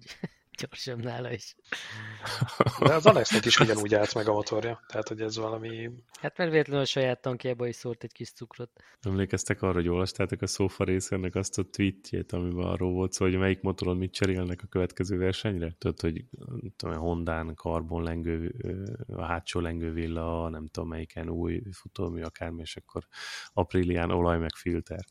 [0.56, 1.56] gyorsabb nála is.
[2.78, 4.84] De az Alexnek is ugyanúgy állt meg a motorja.
[4.86, 5.90] Tehát, hogy ez valami...
[6.20, 8.70] Hát mert véletlenül a saját tankjába is szólt egy kis cukrot.
[9.00, 13.36] Emlékeztek arra, hogy olvastátok a Sofa részének azt a tweetjét, amiben arról volt szó, hogy
[13.36, 15.74] melyik motoron mit cserélnek a következő versenyre?
[15.78, 16.24] Tudod, hogy
[16.76, 18.54] tudom, Hondán karbon lengő,
[19.08, 23.06] a hátsó lengővilla, nem tudom melyiken új futómű akármi, és akkor
[23.52, 25.04] aprílián olaj meg filter.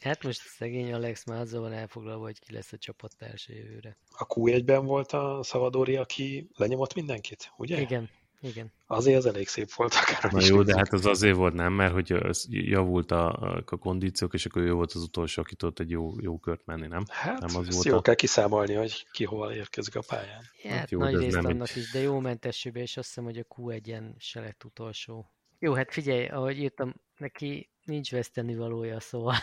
[0.00, 3.96] Hát most szegény Alex már azzal van elfoglalva, hogy ki lesz a csapattársa jövőre.
[4.18, 7.80] A Q1-ben volt a Szavadori, aki lenyomott mindenkit, ugye?
[7.80, 8.72] Igen, igen.
[8.86, 10.32] Azért az elég szép volt akár.
[10.32, 12.14] Na jó, de hát az azért volt nem, mert hogy
[12.48, 13.32] javult a,
[13.66, 16.86] a kondíciók, és akkor ő volt az utolsó, aki tudott egy jó, jó kört menni,
[16.86, 17.04] nem?
[17.08, 20.42] Hát, nem az volt jól a- kell kiszámolni, hogy ki hol érkezik a pályán.
[20.62, 23.54] Hát jó, jó, nagy részt annak is, de jó mentesőbe, és azt hiszem, hogy a
[23.54, 25.32] Q1-en se lett utolsó.
[25.58, 29.34] Jó, hát figyelj, ahogy írtam, neki nincs veszteni valója, szóval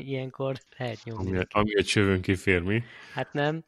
[0.00, 1.28] ilyenkor lehet nyomni.
[1.36, 2.82] Ami, ami egy csövön kifér, mi?
[3.12, 3.64] Hát nem.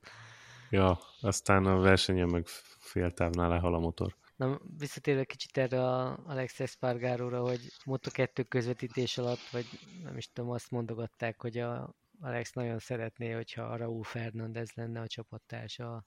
[0.70, 2.46] Ja, aztán a versenyen meg
[2.78, 4.16] féltávnál lehal a motor.
[4.36, 9.66] Na, visszatérve kicsit erre a Alex Espargaróra, hogy Moto2 közvetítés alatt, vagy
[10.02, 15.00] nem is tudom, azt mondogatták, hogy a Alex nagyon szeretné, hogyha a Raúl Fernández lenne
[15.00, 16.04] a csapattársa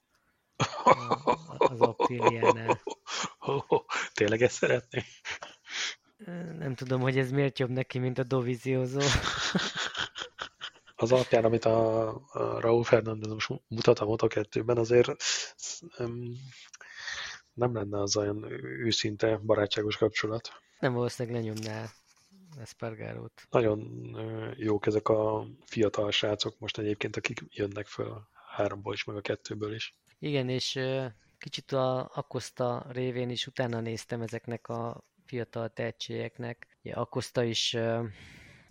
[0.56, 0.90] a-
[1.24, 2.82] a- az Apriliánál.
[4.14, 5.02] Tényleg ezt szeretné?
[6.58, 8.98] Nem tudom, hogy ez miért jobb neki, mint a Dovizioso.
[10.96, 15.08] Az alapján, amit a, a Raúl Fernández most mutat a Moto2-ben, azért
[15.98, 16.32] um,
[17.52, 20.50] nem lenne az olyan őszinte, barátságos kapcsolat.
[20.78, 21.86] Nem valószínűleg lenyomná
[22.60, 23.42] Espargarót.
[23.50, 23.80] Nagyon
[24.56, 29.20] jók ezek a fiatal srácok most egyébként, akik jönnek föl a háromból is, meg a
[29.20, 29.96] kettőből is.
[30.18, 30.80] Igen, és
[31.38, 36.78] kicsit a Akosta révén is utána néztem ezeknek a fiatal tehetségeknek.
[36.92, 37.76] Akosta is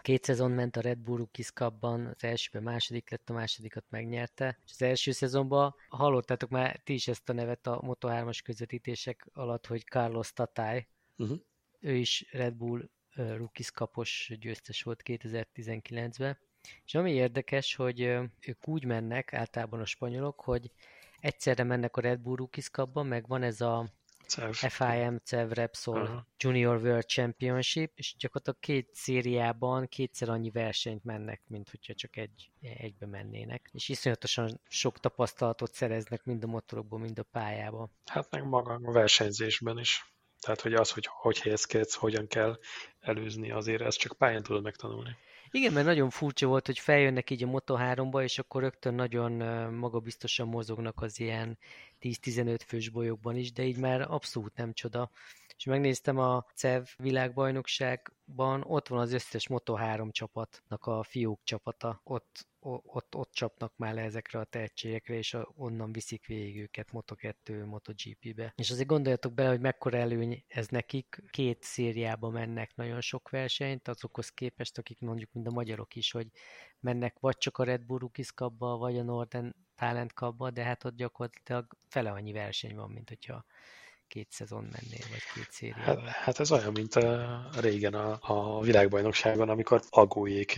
[0.05, 4.59] két szezon ment a Red Bull Rookies Cup-ban, az elsőben második lett, a másodikat megnyerte.
[4.65, 9.67] És az első szezonban hallottátok már ti is ezt a nevet a Moto3-as közvetítések alatt,
[9.67, 10.87] hogy Carlos Tatály.
[11.17, 11.37] Uh-huh.
[11.79, 16.37] Ő is Red Bull ö, Rookies Cup-os győztes volt 2019-ben.
[16.85, 18.01] És ami érdekes, hogy
[18.39, 20.71] ők úgy mennek, általában a spanyolok, hogy
[21.19, 23.93] egyszerre mennek a Red Bull Rookies Cup-ba, meg van ez a
[24.27, 24.51] Cev.
[24.51, 26.27] FIM CEV Repsol Aha.
[26.37, 32.51] Junior World Championship, és gyakorlatilag két szériában kétszer annyi versenyt mennek, mint hogyha csak egy,
[32.61, 33.69] egybe mennének.
[33.73, 37.89] És iszonyatosan sok tapasztalatot szereznek mind a motorokból, mind a pályába.
[38.05, 40.13] Hát meg maga a versenyzésben is.
[40.39, 42.59] Tehát, hogy az, hogy hogy helyezkedsz, hogyan kell
[42.99, 45.17] előzni, azért ezt csak pályán tudod megtanulni.
[45.51, 49.31] Igen, mert nagyon furcsa volt, hogy feljönnek így a Moto3-ba, és akkor rögtön nagyon
[49.73, 51.57] magabiztosan mozognak az ilyen
[52.05, 55.11] 10-15 fős bolyokban is, de így már abszolút nem csoda.
[55.57, 62.47] És megnéztem a CEV világbajnokságban, ott van az összes Moto3 csapatnak a fiúk csapata, ott
[62.65, 68.53] ott, ott csapnak már le ezekre a tehetségekre, és onnan viszik végig őket Moto2, MotoGP-be.
[68.55, 71.23] És azért gondoljatok bele, hogy mekkora előny ez nekik.
[71.29, 76.27] Két szériába mennek nagyon sok versenyt, azokhoz képest, akik mondjuk, mint a magyarok is, hogy
[76.79, 80.95] mennek vagy csak a Red Bull Rookies vagy a Northern Talent Cupba, de hát ott
[80.95, 83.45] gyakorlatilag fele annyi verseny van, mint hogyha
[84.07, 85.83] két szezon mennél, vagy két széria.
[85.83, 90.53] Hát, hát ez olyan, mint a, régen a, a világbajnokságon, amikor agójék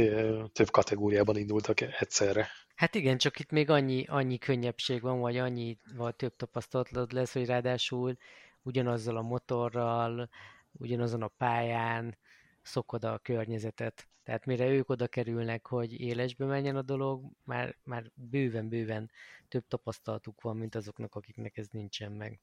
[0.53, 2.47] több kategóriában indultak egyszerre.
[2.75, 7.33] Hát igen, csak itt még annyi, annyi könnyebbség van, vagy annyi vagy több tapasztalatod lesz,
[7.33, 8.17] hogy ráadásul
[8.61, 10.29] ugyanazzal a motorral,
[10.71, 12.17] ugyanazon a pályán
[12.61, 14.07] szokod a környezetet.
[14.27, 19.11] Tehát mire ők oda kerülnek, hogy élesbe menjen a dolog, már, már bőven-bőven
[19.47, 22.39] több tapasztalatuk van, mint azoknak, akiknek ez nincsen meg.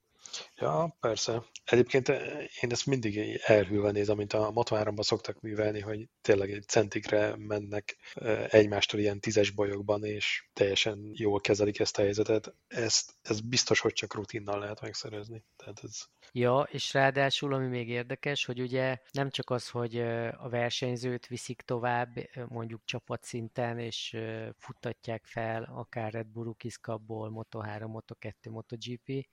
[0.56, 1.44] Ja, persze.
[1.64, 6.68] Egyébként eh, én ezt mindig elhűlve nézem, mint a Moto3-ban szoktak művelni, hogy tényleg egy
[6.68, 12.54] centikre mennek eh, egymástól ilyen tízes bajokban, és teljesen jól kezelik ezt a helyzetet.
[12.66, 15.44] Ezt, ez biztos, hogy csak rutinnal lehet megszerezni.
[15.56, 16.00] Tehát ez...
[16.32, 21.26] Ja, és ráadásul, ami még érdekes, hogy ugye nem csak az, hogy eh, a versenyzőt
[21.26, 22.08] viszik tovább,
[22.48, 24.16] mondjuk csapatszinten, és
[24.58, 29.26] futtatják fel akár Red Bull Rookies Cup-ból, Moto3, Moto2, MotoGP,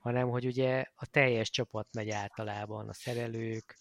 [0.00, 3.78] hanem hogy ugye a teljes csapat megy általában, a szerelők,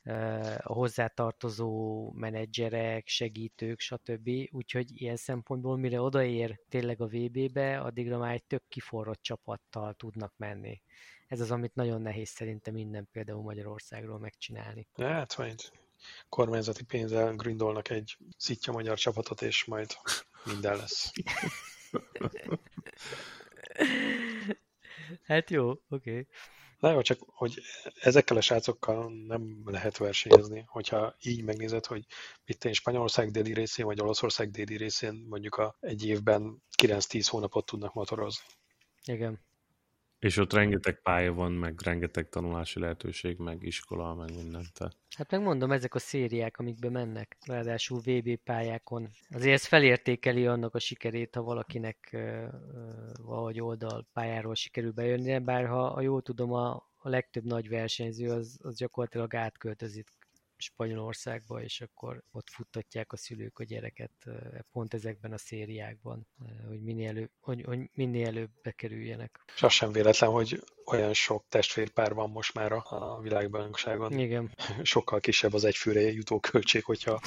[0.57, 4.29] a hozzátartozó menedzserek, segítők, stb.
[4.51, 10.33] Úgyhogy ilyen szempontból mire odaér tényleg a VB-be, addigra már egy tök kiforrott csapattal tudnak
[10.37, 10.81] menni.
[11.27, 14.87] Ez az, amit nagyon nehéz szerintem minden például Magyarországról megcsinálni.
[14.95, 15.59] Hát majd
[16.29, 19.91] kormányzati pénzzel grindolnak egy szitja magyar csapatot, és majd
[20.45, 21.11] minden lesz.
[25.23, 25.85] Hát jó, oké.
[25.89, 26.27] Okay.
[26.79, 27.61] Na jó, csak hogy
[28.01, 32.05] ezekkel a srácokkal nem lehet versenyezni, hogyha így megnézed, hogy
[32.45, 37.65] itt én Spanyolország déli részén, vagy Olaszország déli részén mondjuk a egy évben 9-10 hónapot
[37.65, 38.45] tudnak motorozni.
[39.05, 39.47] Igen.
[40.19, 44.65] És ott rengeteg pálya van, meg rengeteg tanulási lehetőség, meg iskola, meg minden.
[44.73, 44.95] Tehát.
[45.17, 49.09] Hát megmondom, ezek a szériák, amikbe mennek, ráadásul VB pályákon.
[49.29, 52.09] Azért ez felértékeli annak a sikerét, ha valakinek
[53.23, 58.59] uh, oldal pályáról sikerül bejönni, bár ha jól tudom, a, a legtöbb nagy versenyző az,
[58.61, 60.07] az gyakorlatilag átköltözik
[60.61, 64.11] Spanyolországba, és akkor ott futtatják a szülők a gyereket
[64.71, 66.27] pont ezekben a szériákban,
[66.67, 69.39] hogy minél előbb, hogy, hogy minél előbb bekerüljenek.
[69.55, 74.19] És az sem véletlen, hogy olyan sok testvérpár van most már a világbajnokságon.
[74.19, 74.55] Igen.
[74.83, 77.21] Sokkal kisebb az egyfőre jutó költség, hogyha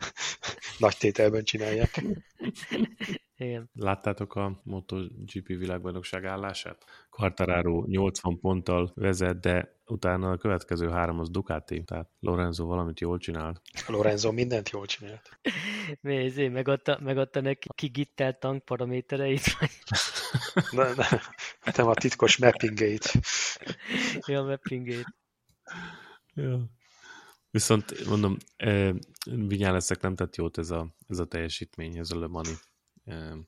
[0.78, 2.00] nagy tételben csinálják.
[3.40, 3.70] Igen.
[3.74, 6.84] Láttátok a MotoGP világbajnokság állását?
[7.10, 13.18] Quartararo 80 ponttal vezet, de utána a következő három az Ducati, tehát Lorenzo valamit jól
[13.18, 13.60] csinált.
[13.86, 15.40] Lorenzo mindent jól csinált.
[16.00, 19.56] Mézé, megadta, megadta neki kigittelt tankparamétereit?
[20.70, 21.06] ne, ne,
[21.76, 23.12] nem a titkos mappingét.
[24.26, 25.06] Ja, mappingét.
[26.34, 26.70] Ja.
[27.50, 32.26] Viszont mondom, eh, Vinyáleszek nem tett jót ez a, ez a teljesítmény, ez a Le
[32.26, 32.52] Mani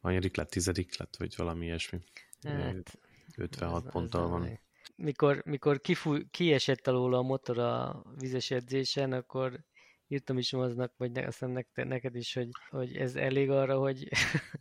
[0.00, 1.98] hanyadik lett, tizedik lett, vagy valami ilyesmi.
[2.42, 2.98] Hát,
[3.36, 4.60] 56 ez, ponttal ez van.
[4.96, 9.64] Mikor, mikor kifúj, kiesett alól a motor a vizes edzésen, akkor
[10.12, 14.08] írtam is aznak, vagy ne, aztán neked, neked is, hogy, hogy ez elég arra, hogy,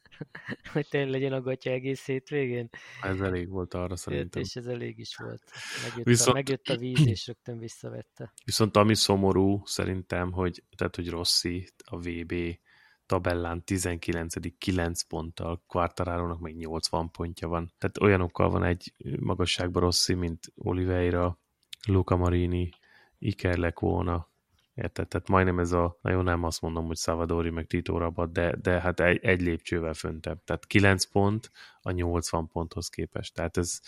[0.73, 2.69] hogy tényleg legyen a gatya egész hétvégén.
[3.01, 4.41] Ez elég volt arra szerintem.
[4.41, 5.43] És ez elég is volt.
[5.83, 8.33] Megjött, viszont, a, megjött a víz, és rögtön visszavette.
[8.45, 12.33] Viszont ami szomorú szerintem, hogy, tehát, hogy Rossi a VB
[13.09, 14.57] tabellán 19.
[14.57, 17.73] 9 ponttal, Quartararo-nak még 80 pontja van.
[17.77, 21.39] Tehát olyanokkal van egy magasságban Rossi, mint Oliveira,
[21.87, 22.69] Luca Marini,
[23.17, 24.27] Iker Lecona,
[24.73, 25.07] Érted?
[25.07, 28.81] Tehát majdnem ez a, nagyon nem azt mondom, hogy Savadori meg Tito Rabat, de, de
[28.81, 30.43] hát egy, egy lépcsővel föntebb.
[30.43, 33.33] Tehát 9 pont a 80 ponthoz képest.
[33.33, 33.79] Tehát ez,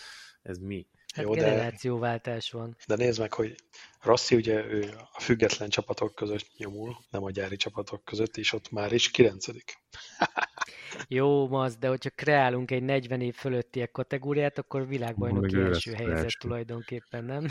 [0.42, 0.88] ez mi?
[1.14, 2.76] Hát Jó, generációváltás van.
[2.88, 3.56] De nézd meg, hogy
[4.02, 8.72] Rossi ugye ő a független csapatok között nyomul, nem a gyári csapatok között, és ott
[8.72, 9.78] már is kilencedik.
[11.08, 16.24] Jó, az, de hogyha kreálunk egy 40 év fölöttiek kategóriát, akkor világbajnoki Úgy első helyzet
[16.24, 16.38] első.
[16.40, 17.48] tulajdonképpen, nem?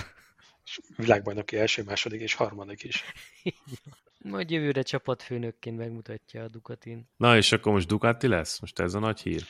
[0.64, 3.04] És világbajnoki első, második és harmadik is.
[4.22, 7.08] Majd jövőre csapatfőnökként megmutatja a Ducatin.
[7.16, 8.60] Na és akkor most Ducati lesz?
[8.60, 9.44] Most ez a nagy hír?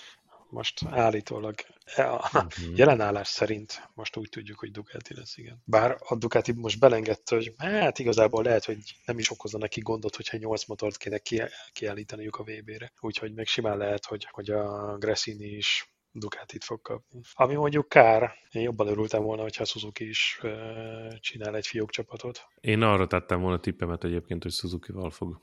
[0.51, 2.51] Most állítólag e, a uh-huh.
[2.75, 5.63] jelenállás szerint most úgy tudjuk, hogy Ducati lesz, igen.
[5.65, 10.17] Bár a Ducati most belengedte, hogy hát igazából lehet, hogy nem is okozza neki gondot,
[10.17, 11.19] hogyha 8 motort kéne
[11.73, 12.93] kiállítaniuk a VB-re.
[13.01, 17.21] Úgyhogy meg simán lehet, hogy, hogy a Gressini is Ducatit fog kapni.
[17.33, 22.47] Ami mondjuk kár, én jobban örültem volna, hogyha Suzuki is uh, csinál egy fiók csapatot.
[22.61, 25.41] Én arra tettem volna tippemet egyébként, hogy Suzuki-val fog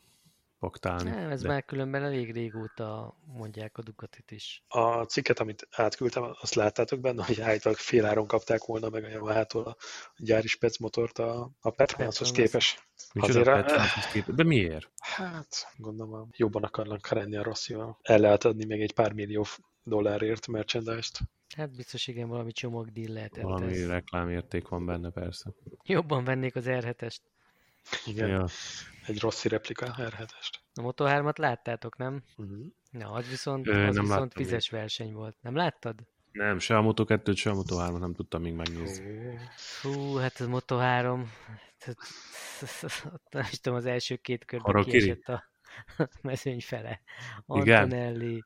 [0.59, 1.09] paktálni.
[1.09, 1.47] Nem, ez de...
[1.47, 4.63] már különben elég régóta mondják a Ducatit is.
[4.67, 9.65] A cikket, amit átküldtem, azt láttátok benne, hogy állítólag féláron kapták volna meg a Yamaha-tól
[9.65, 9.77] a
[10.17, 12.89] gyári spec motort a, a Petronas-hoz képes.
[13.13, 13.65] Azért, a...
[14.13, 14.35] képes.
[14.35, 14.91] De miért?
[14.97, 17.99] Hát, gondolom, jobban akarnak lenni a Rosszival.
[18.01, 19.45] El lehet adni még egy pár millió
[19.83, 21.19] dollárért merchandise-t.
[21.55, 23.41] Hát biztos igen, valami csomagdíl lehet.
[23.41, 23.87] Valami ez.
[23.87, 25.53] reklámérték van benne, persze.
[25.83, 27.17] Jobban vennék az R7-est.
[28.05, 28.47] Igen, ja.
[29.05, 30.53] egy rossz replika R7-est.
[30.73, 32.23] A Moto3-at láttátok, nem?
[32.37, 32.65] Uh-huh.
[32.91, 34.79] Na, az viszont, Ö, az nem viszont vizes még.
[34.79, 35.35] verseny volt.
[35.41, 35.95] Nem láttad?
[36.31, 39.39] Nem, se a Moto2-t, se a Moto3-at nem tudtam még megnézni.
[39.81, 41.25] Hú, hát a Moto3,
[43.31, 45.43] nem is tudom, az első két körben kiesett a
[46.21, 47.01] mezőny fele.
[47.45, 48.45] Antonelli, Igen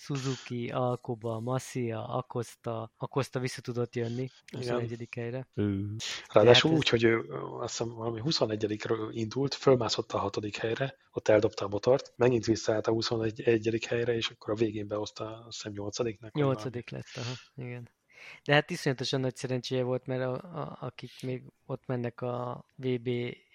[0.00, 5.08] Suzuki, Alcoba, Masia, Acosta, Acosta vissza tudott jönni 21.
[5.10, 5.48] helyre.
[6.32, 6.88] Ráadásul úgy, ez...
[6.88, 7.26] hogy ő
[7.60, 8.80] azt hiszem valami 21
[9.10, 10.56] indult, fölmászott a 6.
[10.56, 13.84] helyre, ott eldobta a motort, megint visszaállt a 21.
[13.88, 16.32] helyre, és akkor a végén behozta azt hiszem 8-nek.
[16.32, 17.90] 8 lett, aha, igen.
[18.44, 23.06] De hát iszonyatosan nagy szerencséje volt, mert a, a, akik még ott mennek a VB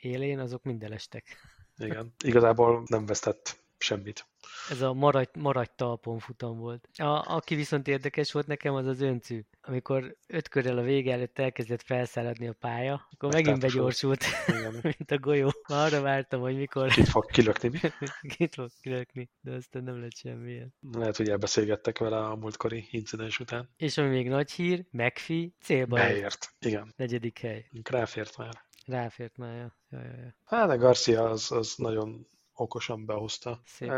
[0.02, 1.38] élén, azok mind elestek.
[1.78, 4.28] Igen, igazából nem vesztett semmit.
[4.70, 6.90] Ez a maradj, maradj talpon futam volt.
[6.98, 9.46] A, aki viszont érdekes volt nekem, az az öncű.
[9.62, 14.26] Amikor öt körrel a vége előtt elkezdett felszáradni a pálya, akkor Ezt megint begyorsult,
[14.98, 15.52] mint a golyó.
[15.68, 16.90] Már arra vártam, hogy mikor...
[16.90, 17.80] Kit fog kilökni mi?
[18.38, 20.74] Kit fog kilökni, de aztán nem lett semmilyen.
[20.92, 23.70] Lehet, hogy elbeszélgettek vele a múltkori incidens után.
[23.78, 26.94] És ami még nagy hír, McPhee célba Beért, igen.
[26.96, 27.70] Negyedik hely.
[27.84, 28.62] Ráfért már.
[28.86, 29.78] Ráfért már, ja.
[29.90, 30.36] ja, ja, ja.
[30.46, 33.62] Hát a Garcia az, az nagyon okosan behozta.
[33.66, 33.90] Szép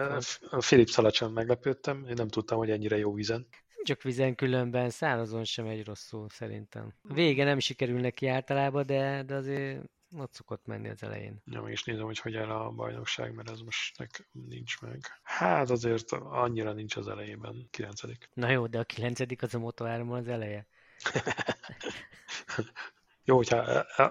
[0.50, 3.48] a Philip Szalacson meglepődtem, én nem tudtam, hogy ennyire jó vízen.
[3.84, 6.94] Csak vízen különben szárazon sem egy rosszul szerintem.
[7.10, 9.82] A vége nem sikerül neki általában, de, de azért
[10.18, 11.42] ott szokott menni az elején.
[11.46, 15.00] Ja, meg is nézem, hogy hogy áll a bajnokság, mert ez most nekem nincs meg.
[15.24, 18.30] Hát azért annyira nincs az elejében, kilencedik.
[18.34, 20.68] Na jó, de a kilencedik az a moto az eleje.
[23.24, 23.58] jó, hogyha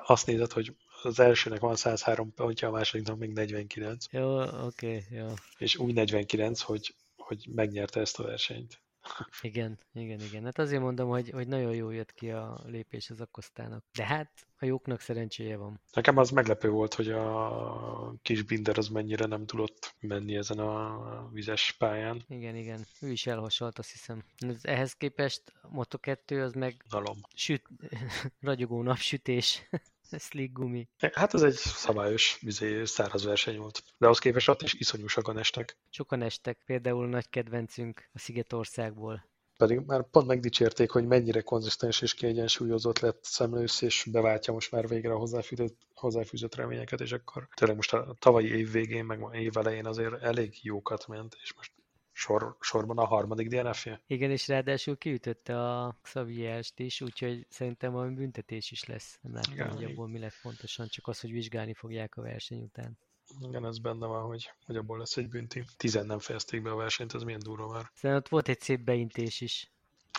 [0.07, 4.05] azt nézed, hogy az elsőnek van 103 pontja, a másodiknak még 49.
[4.11, 5.27] Jó, oké, okay, jó.
[5.59, 8.83] És úgy 49, hogy, hogy megnyerte ezt a versenyt.
[9.43, 10.45] Igen, igen, igen.
[10.45, 13.85] Hát azért mondom, hogy, hogy nagyon jó jött ki a lépés az Akosztának.
[13.93, 15.81] De hát a jóknak szerencséje van.
[15.93, 21.29] Nekem az meglepő volt, hogy a kis Binder az mennyire nem tudott menni ezen a
[21.33, 22.25] vizes pályán.
[22.29, 22.87] Igen, igen.
[23.01, 24.25] Ő is elhasalt, azt hiszem.
[24.63, 27.21] Ehhez képest a Moto2 az meg Dalom.
[27.35, 27.69] süt,
[28.41, 29.63] ragyogó napsütés.
[30.29, 30.89] Slick gumi.
[31.13, 33.83] Hát ez egy szabályos, vizé, száraz verseny volt.
[33.99, 35.77] De ahhoz képest ott is iszonyú sokan estek.
[35.91, 39.27] Sokan estek, például nagy kedvencünk a Szigetországból.
[39.57, 44.89] Pedig már pont megdicsérték, hogy mennyire konzisztens és kiegyensúlyozott lett szemlősz, és beváltja most már
[44.89, 49.57] végre a hozzáfűzött, hozzáfűzött reményeket, és akkor tényleg most a tavalyi év végén, meg év
[49.57, 51.73] elején azért elég jókat ment, és most
[52.17, 54.01] sor, sorban a harmadik DNF-je.
[54.07, 59.19] Igen, és ráadásul kiütötte a Xavier-t is, úgyhogy szerintem valami büntetés is lesz.
[59.23, 62.63] Nem látom, Igen, hogy abból mi lett pontosan, csak az, hogy vizsgálni fogják a verseny
[62.63, 62.99] után.
[63.41, 65.65] Igen, ez benne van, hogy, hogy abból lesz egy bünti.
[65.77, 67.91] Tizen nem fejezték be a versenyt, ez milyen durva már.
[67.95, 69.74] Szerintem ott volt egy szép beintés is.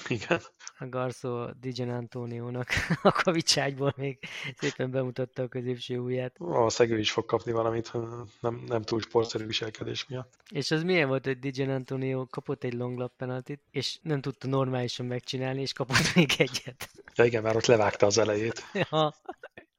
[0.07, 0.41] Igen.
[0.77, 2.67] A Garso Dijan Antoniónak
[3.01, 4.19] a kavicságyból még
[4.57, 6.37] szépen bemutatta a középső ujját.
[6.37, 7.91] Valószínűleg ő is fog kapni valamit,
[8.39, 10.33] nem, nem túl sportszerű viselkedés miatt.
[10.49, 14.47] És az milyen volt, hogy Dijan Antonio kapott egy long lap penaltit, és nem tudta
[14.47, 16.89] normálisan megcsinálni, és kapott még egyet.
[17.15, 18.63] Ja igen, már ott levágta az elejét.
[18.89, 19.13] ja,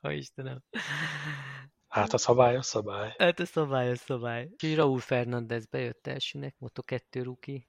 [0.01, 0.63] ha Istenem.
[1.89, 3.15] Hát a szabály a szabály.
[3.19, 4.49] Hát a szabály a szabály.
[4.57, 7.69] És Raúl Fernández bejött elsőnek, Moto2 ruki,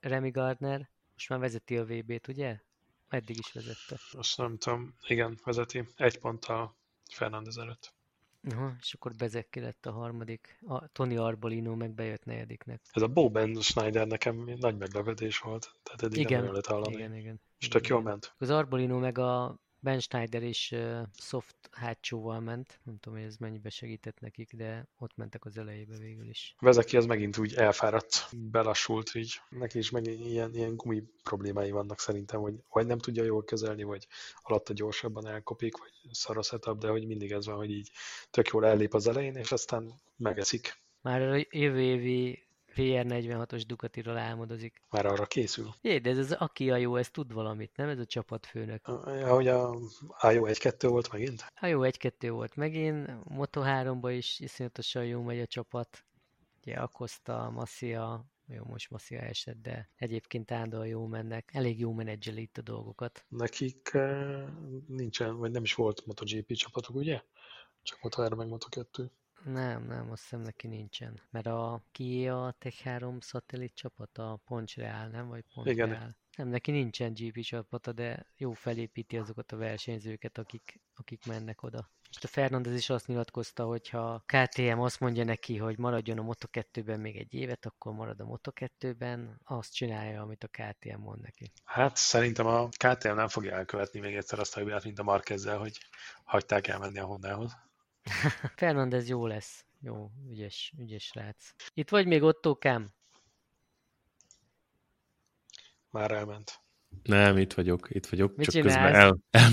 [0.00, 2.60] Remy Gardner, most már vezeti a VB-t, ugye?
[3.08, 3.96] Eddig is vezette.
[4.12, 4.94] Azt nem tudom.
[5.06, 5.88] Igen, vezeti.
[5.96, 6.76] Egy ponttal
[7.10, 7.94] Fernández előtt.
[8.50, 10.58] Aha, és akkor Bezekki lett a harmadik.
[10.66, 12.80] A Tony Arbolino meg bejött negyediknek.
[12.92, 15.70] Ez a Boben Schneider nekem nagy meglepetés volt.
[15.82, 16.94] Tehát eddig igen, nem hallani.
[16.94, 17.40] Igen, igen.
[17.58, 18.34] És tök jól ment.
[18.38, 20.74] Az Arbolino meg a Ben Schneider is
[21.12, 22.80] soft hátsóval ment.
[22.84, 26.54] Nem tudom, hogy ez mennyibe segített nekik, de ott mentek az elejébe végül is.
[26.58, 32.00] Vezeki az megint úgy elfáradt, belassult, így neki is meg ilyen, ilyen gumi problémái vannak
[32.00, 34.06] szerintem, hogy vagy nem tudja jól kezelni, vagy
[34.42, 37.90] alatta gyorsabban elkopik, vagy szar a setup, de hogy mindig ez van, hogy így
[38.30, 40.78] tök jól ellép az elején, és aztán megeszik.
[41.02, 42.45] Már a jövő évi
[42.76, 44.82] VR46-os Ducatiról álmodozik.
[44.90, 45.74] Már arra készül.
[45.80, 47.88] Jé, de ez az Akia jó, ez tud valamit, nem?
[47.88, 48.80] Ez a csapatfőnök.
[48.86, 49.76] Ja, hogy a
[50.08, 51.52] AJO 1-2 volt megint?
[51.60, 56.04] AJO 1-2 volt megint, Moto3-ba is iszonyatosan jó megy a csapat.
[56.62, 61.50] Ugye Acosta, Masia, jó, most Masia esett, de egyébként állandóan jó mennek.
[61.52, 63.24] Elég jó menedzseli itt a dolgokat.
[63.28, 64.44] Nekik eh,
[64.86, 67.22] nincsen, vagy nem is volt MotoGP csapatuk, ugye?
[67.82, 69.08] Csak Moto3 meg Moto2.
[69.52, 71.20] Nem, nem, azt hiszem neki nincsen.
[71.30, 75.28] Mert a ki a Tech 3 szatellit csapat, a Ponchreal, nem?
[75.28, 75.88] Vagy Igen.
[75.88, 76.16] Ponchreal.
[76.36, 81.90] Nem, neki nincsen GP csapata, de jó felépíti azokat a versenyzőket, akik, akik mennek oda.
[82.10, 86.22] És a Fernandez is azt nyilatkozta, hogy ha KTM azt mondja neki, hogy maradjon a
[86.22, 91.52] Moto2-ben még egy évet, akkor marad a Moto2-ben, azt csinálja, amit a KTM mond neki.
[91.64, 95.58] Hát szerintem a KTM nem fogja elkövetni még egyszer azt a hibát, mint a Marquezzel,
[95.58, 95.78] hogy
[96.24, 97.65] hagyták elmenni a Hondához.
[98.56, 99.64] Fernandez jó lesz.
[99.80, 101.54] Jó, ügyes, ügyes srác.
[101.74, 102.88] Itt vagy még Ottókám?
[105.90, 106.60] Már elment.
[107.02, 108.36] Nem, itt vagyok, itt vagyok.
[108.36, 109.02] Mit csak közben csinálsz?
[109.02, 109.50] el, el,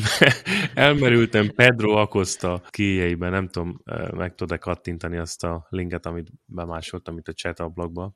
[0.88, 7.18] elmerültem Pedro Acosta kijeiben, nem tudom, eh, meg tudod-e kattintani azt a linket, amit bemásoltam
[7.18, 8.14] itt a chat ablakba.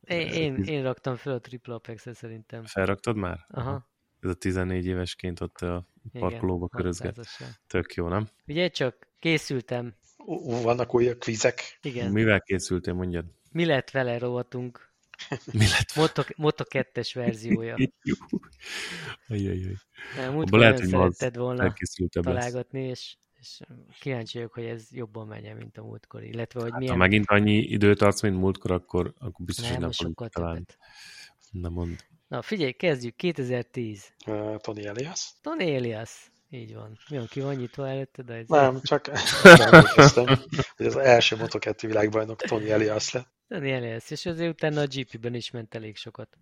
[0.00, 2.64] Én, én, én raktam föl a Triple Apex-et szerintem.
[2.64, 3.46] Felraktad már?
[3.48, 3.88] Aha,
[4.20, 6.28] Ez a 14 évesként ott a igen.
[6.28, 7.16] parkolóba körözget.
[7.18, 7.44] 600-asra.
[7.66, 8.28] Tök jó, nem?
[8.46, 9.94] Ugye csak készültem.
[10.16, 11.78] Ú, Vannak új kvizek.
[11.82, 12.06] Igen.
[12.06, 13.24] Mi, Mivel készültél, mondjad?
[13.52, 14.92] Mi lett vele rovatunk?
[15.52, 15.94] Mi lett?
[15.96, 17.76] Moto, Moto 2-es verziója.
[18.02, 18.14] Jó.
[19.28, 19.74] Ajajaj.
[20.16, 22.34] Nem, Múltkor lehet, hogy szeretted volna Elkészültebb lesz.
[22.34, 23.60] találgatni, és, és
[24.00, 26.22] kíváncsi vagyok, hogy ez jobban menjen, mint a múltkor.
[26.22, 26.94] Illetve, hogy Hát, milyen...
[26.94, 30.64] ha megint annyi időt adsz, mint múltkor, akkor, akkor biztos, nem, hogy nem fogjuk találni.
[31.50, 31.96] Na mond.
[32.28, 33.16] Na figyelj, kezdjük.
[33.16, 34.12] 2010.
[34.26, 35.30] Uh, Tony Elias.
[35.42, 36.30] Tony Elias.
[36.50, 36.98] Így van.
[37.08, 38.22] Mi van, ki van nyitva előtte?
[38.22, 39.10] De ez Nem, csak
[39.42, 40.26] emlékeztem,
[40.76, 43.28] hogy az első Moto2 világbajnok Tony Elias lett.
[43.48, 44.10] Tony Elias.
[44.10, 46.38] És azért utána a GP-ben is ment elég sokat.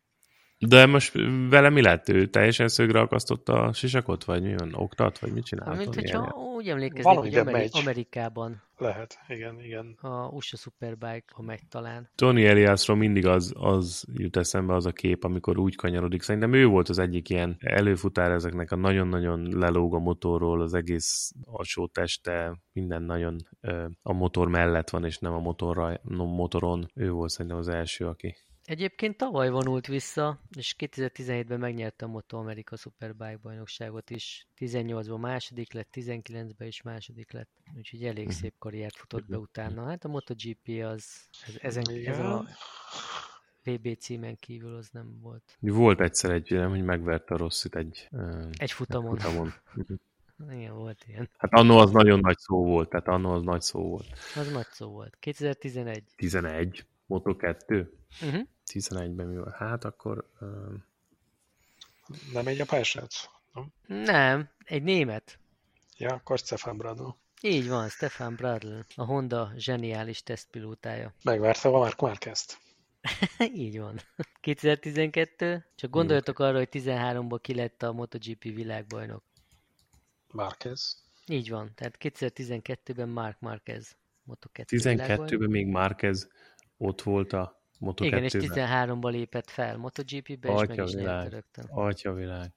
[0.59, 1.12] De most
[1.50, 2.09] vele mi lett?
[2.09, 4.24] Ő teljesen szögre akasztotta a sisakot?
[4.24, 4.74] Vagy mi van?
[4.74, 5.18] Oktat?
[5.18, 5.74] Vagy mit csinál?
[5.74, 7.70] Mint hogyha úgy emlékeznék, hogy Ameri-.
[7.72, 9.98] Amerikában Lehet, igen, igen.
[10.00, 12.11] a USA Superbike, ha megy talán.
[12.14, 16.22] Tony Eliasról mindig az, az jut eszembe az a kép, amikor úgy kanyarodik.
[16.22, 21.32] Szerintem ő volt az egyik ilyen előfutár ezeknek a nagyon-nagyon lelóg a motorról, az egész
[21.44, 26.90] alsó teste, minden nagyon ö, a motor mellett van, és nem a motorra, no, motoron.
[26.94, 28.36] Ő volt szerintem az első, aki.
[28.66, 34.46] Egyébként tavaly vonult vissza, és 2017-ben megnyerte a Moto America Superbike bajnokságot is.
[34.58, 37.50] 18-ban második lett, 19-ben is második lett.
[37.76, 39.84] Úgyhogy elég szép karriert futott be utána.
[39.84, 42.26] Hát a MotoGP az, ez, ezen, ez Igen.
[42.26, 42.44] a
[43.64, 45.56] VB címen kívül az nem volt.
[45.60, 48.08] Volt egyszer egy, nem, hogy megverte a Rosszit egy,
[48.52, 49.18] Egy futamon.
[49.18, 49.52] futamon.
[50.58, 51.30] Igen, volt ilyen.
[51.36, 54.06] Hát annó az nagyon nagy szó volt, tehát annó az nagy szó volt.
[54.34, 55.16] Az nagy szó volt.
[55.20, 56.02] 2011.
[56.16, 57.90] 11, Moto 2,
[58.22, 58.46] Uh-huh.
[58.72, 59.54] 11-ben mi volt?
[59.54, 60.74] Hát akkor ö,
[62.32, 63.28] Nem egy japán srác?
[63.52, 63.72] Nem?
[63.86, 65.38] Nem, egy német.
[65.96, 67.08] Ja, akkor Stefan Bradl.
[67.40, 71.14] Így van, Stefan Bradl, a Honda zseniális tesztpilótája.
[71.22, 72.58] Megverte a Mark Marquez-t.
[73.54, 74.00] Így van.
[74.40, 79.22] 2012, csak gondoljatok arra, hogy 13-ban ki lett a MotoGP világbajnok.
[80.32, 81.04] Marquez.
[81.26, 83.96] Így van, tehát 2012-ben Mark Marquez
[84.28, 85.28] Moto2 világbajnok.
[85.28, 86.28] 12-ben még Márquez
[86.76, 88.99] ott volt a Moto Igen, és 2-ben.
[88.99, 91.64] 13-ban lépett fel MotoGP-be, és meg is nyerte rögtön.
[91.68, 92.51] Atya világ.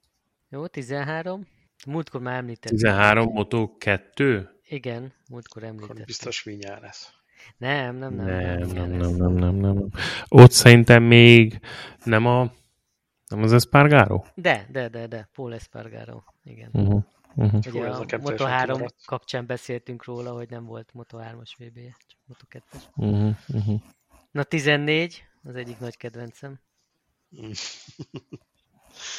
[0.50, 1.48] Jó, 13.
[1.88, 2.78] Múltkor már említettem.
[2.78, 4.50] 13, Moto 2?
[4.70, 6.06] Igen, múltkor Akkor említettem.
[6.06, 7.14] biztos vinyá lesz.
[7.58, 8.26] Nem, nem, nem.
[8.26, 9.90] Nem, nem, nem, nem, nem, nem.
[10.28, 11.60] Ott szerintem még
[12.04, 12.52] nem a
[13.28, 14.24] nem az Espargaro?
[14.36, 16.22] De, de, de, de, Paul Espargaro.
[16.44, 16.70] Igen.
[16.74, 17.04] Uh-huh.
[17.36, 17.62] Uh-huh.
[17.68, 19.06] Ugye a nekem Moto teljesen 3 kimaradt.
[19.06, 22.82] kapcsán beszéltünk róla, hogy nem volt Moto 3-as VB-je, csak Moto 2-es.
[22.96, 23.36] Uh-huh.
[23.48, 23.82] Uh-huh.
[24.32, 26.60] Na 14, az egyik nagy kedvencem.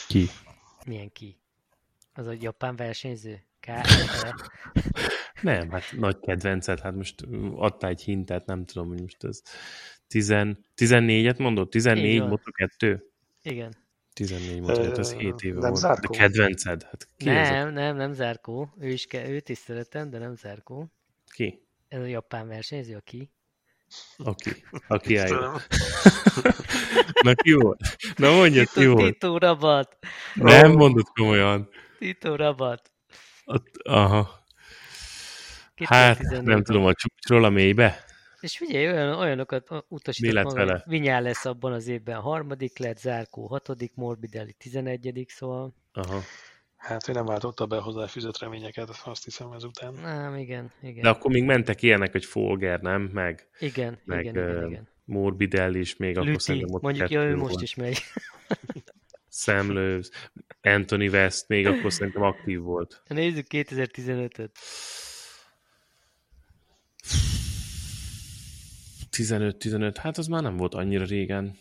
[0.09, 0.27] Ki?
[0.87, 1.39] Milyen ki?
[2.15, 3.43] Az a japán versenyző?
[3.61, 3.67] K.
[5.43, 7.23] Nem, hát nagy kedvenced, hát most
[7.55, 9.43] adtál egy hintet, nem tudom, hogy most ez
[10.07, 10.29] 10,
[10.77, 11.69] 14-et mondod?
[11.69, 12.29] 14 Így van.
[12.29, 13.11] Moto 2?
[13.43, 13.75] Igen.
[14.13, 15.77] 14 Moto 2, ez Ö, 7 éve nem volt.
[15.77, 16.13] Zarco?
[16.13, 16.83] De kedvenced?
[16.83, 17.49] Hát ki ez?
[17.49, 18.71] Nem, nem, nem Zárkó.
[18.79, 20.93] Ő is ke- őt is szeretem, de nem Zárkó.
[21.33, 21.63] ki?
[21.89, 23.31] Ez a japán versenyző, aki.
[24.17, 24.51] Aki?
[24.89, 25.39] Aki eljött.
[26.35, 26.53] Tudom.
[27.23, 27.81] Na ki volt?
[28.17, 29.13] Na mondja, ki volt?
[29.13, 29.99] Tito Rabat.
[30.35, 31.69] Nem mondod komolyan.
[31.99, 32.91] Tito Rabat.
[33.45, 34.39] Ott, aha.
[35.85, 38.05] Hát, 2014 nem tudom, a csúcsról a mélybe?
[38.41, 43.47] És figyelj, olyan, olyanokat utasított maga, Vinyá lesz abban az évben a harmadik, lett Zárkó
[43.47, 46.21] hatodik, Morbidelli tizenegyedik, szóval Aha.
[46.81, 49.95] Hát ő nem váltotta be a hozzáfűzött reményeket, azt hiszem ezután.
[49.95, 51.03] nem, igen, igen.
[51.03, 53.03] De akkor még mentek ilyenek, hogy Folger, nem?
[53.03, 54.89] Meg, igen, meg igen, igen, ö, igen.
[55.05, 58.03] Morbidelli is még akkor Lüti, szerintem ott mondjuk, ja, ő most is megy.
[59.29, 60.09] Sam Lewis,
[60.63, 63.03] Anthony West még akkor szerintem aktív volt.
[63.09, 64.59] Nézzük 2015-öt.
[69.17, 71.59] 15-15, hát az már nem volt annyira régen.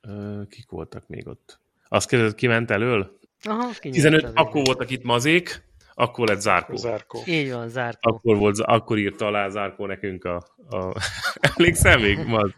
[0.00, 1.60] Ö, kik voltak még ott?
[1.88, 3.20] Azt kérdezett, ki ment elől?
[3.48, 5.62] Aha, 15, akkor voltak itt mazék,
[5.94, 6.76] akkor lett Zárkó.
[6.76, 7.22] Zárkó.
[7.26, 8.14] Így van, Zárkó.
[8.14, 10.36] Akkor, volt, akkor írta alá Zárkó nekünk a...
[10.70, 10.92] a...
[11.56, 12.50] Emlékszem még, maz?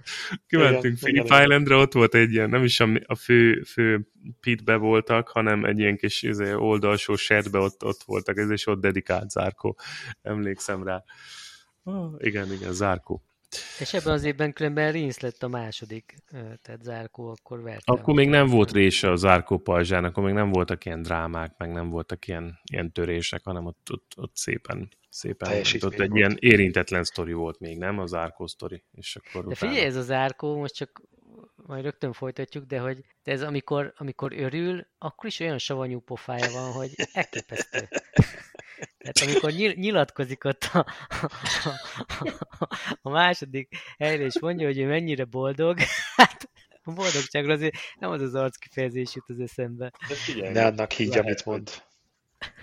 [0.47, 4.09] Kimentünk Philip Islandre, ott volt egy ilyen, nem is a, a fő, fő
[4.41, 8.81] pitbe voltak, hanem egy ilyen kis izé, oldalsó setbe ott, ott voltak, ez és ott
[8.81, 9.79] dedikált Zárkó.
[10.23, 11.05] Emlékszem rá.
[11.85, 13.23] Oh, igen, igen, Zárkó.
[13.79, 16.15] És ebben az évben különben Rinsz lett a második,
[16.63, 17.93] tehát Zárkó akkor verte.
[17.93, 21.73] Akkor még nem volt része a Zárkó pajzsán, akkor még nem voltak ilyen drámák, meg
[21.73, 26.15] nem voltak ilyen, ilyen törések, hanem ott, ott, ott szépen, szépen ott egy volt.
[26.15, 27.99] ilyen érintetlen sztori volt még, nem?
[27.99, 28.83] A Zárkó sztori.
[28.93, 31.03] És akkor de figyelj, ez a Zárkó, most csak
[31.67, 36.51] majd rögtön folytatjuk, de hogy de ez amikor, amikor örül, akkor is olyan savanyú pofája
[36.53, 37.89] van, hogy elképesztő.
[38.99, 40.87] Tehát amikor nyil, nyilatkozik ott a,
[42.21, 42.69] a,
[43.03, 45.79] a második helyre, és mondja, hogy ő mennyire boldog,
[46.17, 46.51] hát
[46.83, 49.93] a boldogságról azért nem az az arc kifejezés jut az eszembe.
[50.39, 51.71] De ne annak higgy, amit mond.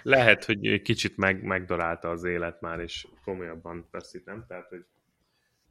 [0.04, 4.46] Lehet, hogy kicsit meg, megdarálta az élet már, és komolyabban veszi, nem?
[4.48, 4.86] Tehát, hogy...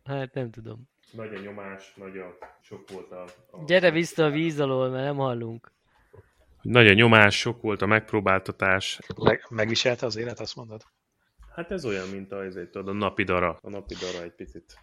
[0.05, 0.88] Hát nem tudom.
[1.12, 3.22] Nagy a nyomás, nagy a sok volt a...
[3.51, 3.64] a...
[3.66, 5.72] Gyere vissza a víz alól, mert nem hallunk
[6.63, 8.99] nagy a nyomás, sok volt a megpróbáltatás.
[9.17, 10.83] Meg, megviselte az élet, azt mondod?
[11.55, 13.59] Hát ez olyan, mint a, ezért, tudod, a napi dara.
[13.63, 14.79] A napi dara egy picit.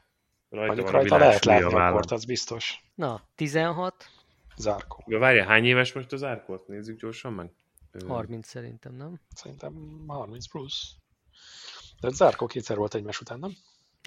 [0.50, 2.84] Rajta Mondjuk van rajta lehet látni a akkor, az biztos.
[2.96, 4.10] Na, 16.
[4.58, 5.04] Zárkó.
[5.08, 6.68] Ja, várja, hány éves most az Zárkót?
[6.68, 7.52] Nézzük gyorsan meg.
[8.08, 9.20] 30 szerintem, nem?
[9.36, 10.96] Szerintem 30 plusz.
[12.00, 13.52] De Zárkó kétszer volt egymás után, nem?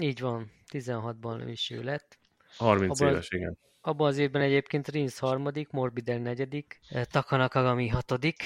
[0.03, 2.18] Így van, 16-ban is ő lett.
[2.57, 3.59] 30 Abban éves, igen.
[3.81, 8.43] Abban az évben egyébként Rins harmadik, Morbidel negyedik, eh, Takanakagami hatodik,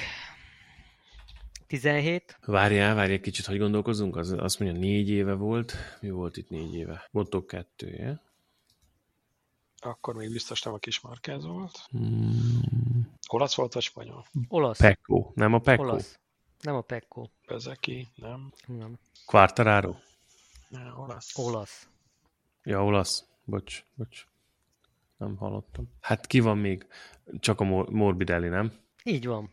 [1.67, 2.39] 17.
[2.45, 5.75] Várjál, várjál kicsit, hogy gondolkozunk, az, azt mondja négy éve volt.
[6.01, 7.09] Mi volt itt négy éve?
[7.11, 8.23] Botok kettője.
[9.79, 11.79] Akkor még biztos nem a kis Marquez volt.
[11.91, 13.13] Hmm.
[13.29, 14.27] Olasz volt vagy spanyol?
[14.49, 14.79] Olasz.
[14.79, 15.83] Pekko, nem a Pekko?
[15.83, 16.19] Olasz.
[16.61, 17.27] Nem a Pekko.
[17.47, 18.53] Bezeki, nem?
[18.67, 18.99] Nem.
[19.27, 19.95] Quartararo?
[20.69, 21.39] Nem, olasz.
[21.39, 21.89] Olasz.
[22.63, 23.25] Ja, olasz.
[23.45, 24.27] Bocs, bocs
[25.17, 25.89] nem hallottam.
[26.01, 26.87] Hát ki van még?
[27.39, 28.73] Csak a Morbidelli, nem?
[29.05, 29.53] Így van.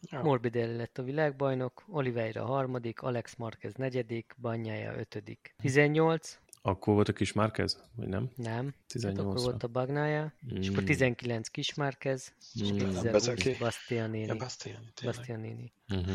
[0.00, 0.22] Ja.
[0.22, 5.54] Morbidelli lett a világbajnok, Oliveira harmadik, Alex Marquez negyedik, Banyája ötödik.
[5.62, 6.38] 18.
[6.62, 8.30] Akkor volt a kis Márquez, vagy nem?
[8.36, 8.74] Nem.
[8.86, 10.56] 18 hát akkor volt a Bagnája, mm.
[10.56, 13.50] és akkor 19 kis Márquez, és 2020 mm.
[13.58, 14.26] Bastianini.
[14.26, 14.84] Ja, Bastianini.
[15.04, 15.72] Bastianini.
[15.88, 16.14] Uh-huh.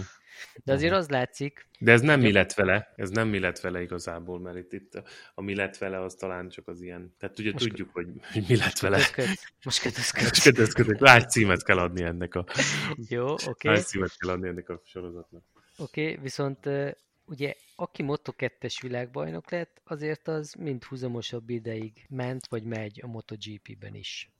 [0.63, 1.67] De azért az látszik...
[1.79, 5.03] De ez nem mi lett vele, ez nem mi lett vele igazából, mert itt, itt
[5.33, 7.15] a mi lett vele az talán csak az ilyen...
[7.19, 8.97] Tehát ugye Most tudjuk, hogy, hogy mi lett vele.
[9.63, 10.23] Most kötözköd.
[10.23, 10.99] Most kötözködök.
[10.99, 12.45] Lágy címet kell adni ennek a...
[13.09, 13.49] Jó, oké.
[13.49, 13.73] Okay.
[13.73, 15.43] Lágy címet kell adni ennek a sorozatnak.
[15.77, 16.69] Oké, okay, viszont
[17.33, 23.95] ugye aki Moto2-es világbajnok lett, azért az mind húzamosabb ideig ment, vagy megy a MotoGP-ben
[23.95, 24.31] is.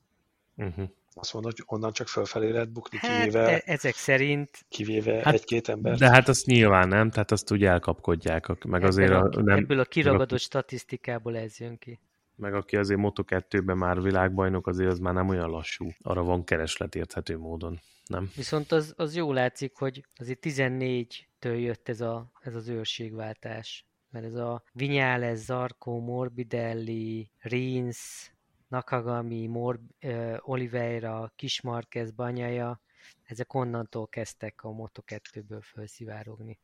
[0.56, 0.90] Uh-huh.
[1.14, 3.48] Azt mondod, hogy onnan csak fölfelé lehet bukni, hát, kivéve...
[3.48, 4.66] E- ezek szerint...
[4.70, 5.98] Kivéve hát, egy-két ember.
[5.98, 9.58] De hát azt nyilván nem, tehát azt úgy elkapkodják, meg ebből azért a, a, nem...
[9.58, 12.00] Ebből a kiragadott statisztikából ez jön ki.
[12.36, 15.90] Meg aki azért Moto2-ben már világbajnok, azért az már nem olyan lassú.
[16.02, 18.32] Arra van kereslet érthető módon, nem?
[18.36, 23.86] Viszont az, az jó látszik, hogy azért 14-től jött ez, a, ez az őrségváltás.
[24.10, 28.32] Mert ez a Vinyales, Zarko, Morbidelli, Rins,
[28.68, 32.82] Nakagami, Mor, uh, Oliveira, Kismarquez, Banyaja,
[33.24, 36.60] ezek onnantól kezdtek a Moto2-ből felszivárogni.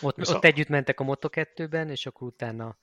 [0.00, 0.36] Ott, Viszont...
[0.36, 2.76] ott együtt mentek a Moto2-ben, és akkor utána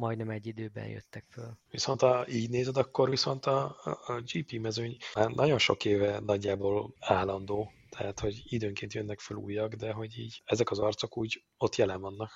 [0.00, 1.58] majdnem egy időben jöttek föl.
[1.70, 3.76] Viszont ha így nézed, akkor viszont a,
[4.06, 9.74] a GP mezőny már nagyon sok éve nagyjából állandó, tehát hogy időnként jönnek fel újak,
[9.74, 12.30] de hogy így ezek az arcok úgy ott jelen vannak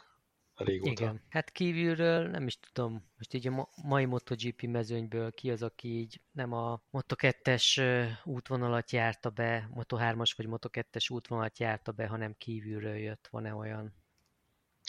[0.54, 1.02] régóta.
[1.02, 5.88] Igen, hát kívülről nem is tudom, most így a mai MotoGP mezőnyből ki az, aki
[5.88, 7.80] így nem a Moto2-es
[8.24, 13.94] útvonalat járta be, Moto3-as vagy Moto2-es útvonalat járta be, hanem kívülről jött, van-e olyan?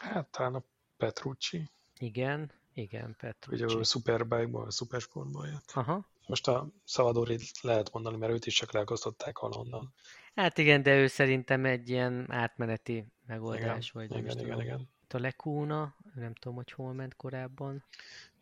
[0.03, 0.63] Hát talán a
[0.97, 1.69] Petrucci.
[1.99, 3.63] Igen, igen, Petrucci.
[3.63, 5.71] Ugye a Superbike-ból, a Supersportból jött.
[5.73, 6.07] Aha.
[6.27, 9.93] Most a Szavadorit lehet mondani, mert őt is csak leosztották valahonnan.
[10.35, 13.91] Hát igen, de ő szerintem egy ilyen átmeneti megoldás.
[13.93, 17.83] Igen, vagy igen, igen, igen a Lekúna, nem tudom, hogy hol ment korábban.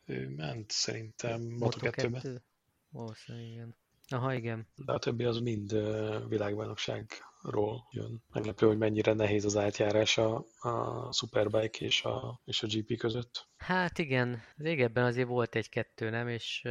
[0.05, 2.41] Ő ment szerintem Moto2-be.
[2.89, 3.75] Valószínűleg igen.
[4.13, 4.67] Aha, igen.
[4.75, 5.71] De a többi az mind
[6.27, 8.23] világbajnokságról jön.
[8.33, 13.47] Meglepő, hogy mennyire nehéz az átjárás a, a Superbike és a, és a GP között.
[13.57, 16.27] Hát igen, régebben azért volt egy-kettő, nem?
[16.27, 16.67] És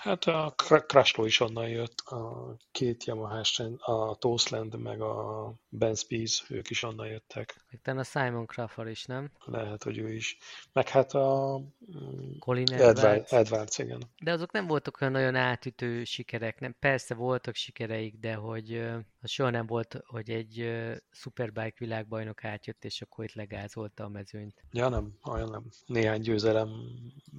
[0.00, 0.54] Hát a
[0.86, 3.42] Crashlow is onnan jött, a két yamaha
[3.78, 7.64] a Toastland meg a Ben Spies, ők is onnan jöttek.
[7.84, 9.30] Meg a Simon Crawford is, nem?
[9.44, 10.38] Lehet, hogy ő is.
[10.72, 11.58] Meg hát a
[11.96, 13.32] mm, Colin Edwards.
[13.32, 14.02] Edwards, igen.
[14.22, 16.76] De azok nem voltak olyan nagyon átütő sikerek, nem?
[16.78, 18.76] Persze voltak sikereik, de hogy
[19.20, 20.70] az soha nem volt, hogy egy
[21.10, 24.64] Superbike világbajnok átjött, és akkor itt legázolta a mezőnyt.
[24.72, 25.64] Ja, nem, olyan nem.
[25.86, 26.68] Néhány győzelem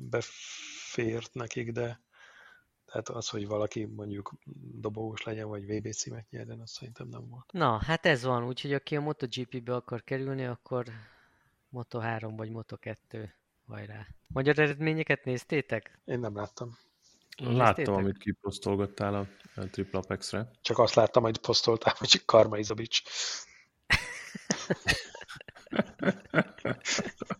[0.09, 1.99] befért nekik, de
[2.91, 4.33] tehát az, hogy valaki mondjuk
[4.73, 7.51] dobogós legyen, vagy VB címet nyerjen, az szerintem nem volt.
[7.51, 10.85] Na, hát ez van, úgyhogy aki a MotoGP-be akar kerülni, akkor
[11.73, 13.29] Moto3 vagy Moto2
[13.67, 14.07] hajrá.
[14.27, 15.99] Magyar eredményeket néztétek?
[16.05, 16.77] Én nem láttam.
[17.37, 20.51] Láttam, amit kiposztolgattál a, a Triple Apex-re.
[20.61, 23.01] Csak azt láttam, hogy posztoltál, hogy Karma Izobics.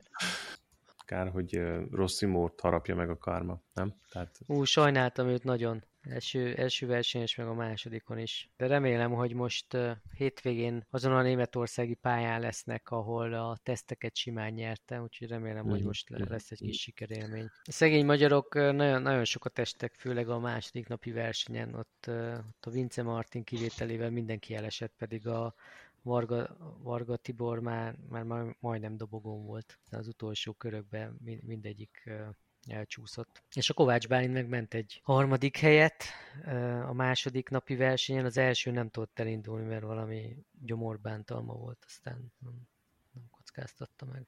[1.12, 3.94] Kár, hogy Rossi Mórt harapja meg a karma, nem?
[4.12, 4.40] Tehát...
[4.48, 5.84] Ú, sajnáltam őt nagyon.
[6.02, 8.50] Első, első verseny és meg a másodikon is.
[8.58, 14.52] De remélem, hogy most uh, hétvégén azon a németországi pályán lesznek, ahol a teszteket simán
[14.52, 17.50] nyerte, úgyhogy remélem, hogy most lesz egy kis sikerélmény.
[17.64, 22.66] A szegény magyarok nagyon, nagyon sokat estek, főleg a második napi versenyen, ott, uh, ott
[22.66, 25.54] a Vince Martin kivételével mindenki elesett, pedig a
[26.02, 32.10] Varga, Varga Tibor már, már majdnem dobogón volt az utolsó körökben, mindegyik
[32.68, 33.44] elcsúszott.
[33.54, 36.04] És a Kovács Bálint meg ment egy harmadik helyet
[36.86, 42.54] a második napi versenyen, az első nem tudott elindulni, mert valami gyomorbántalma volt, aztán nem,
[43.14, 44.28] nem kockáztatta meg.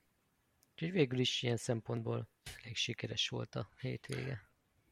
[0.72, 2.28] Úgyhogy végül is ilyen szempontból
[2.62, 4.42] elég sikeres volt a hétvége.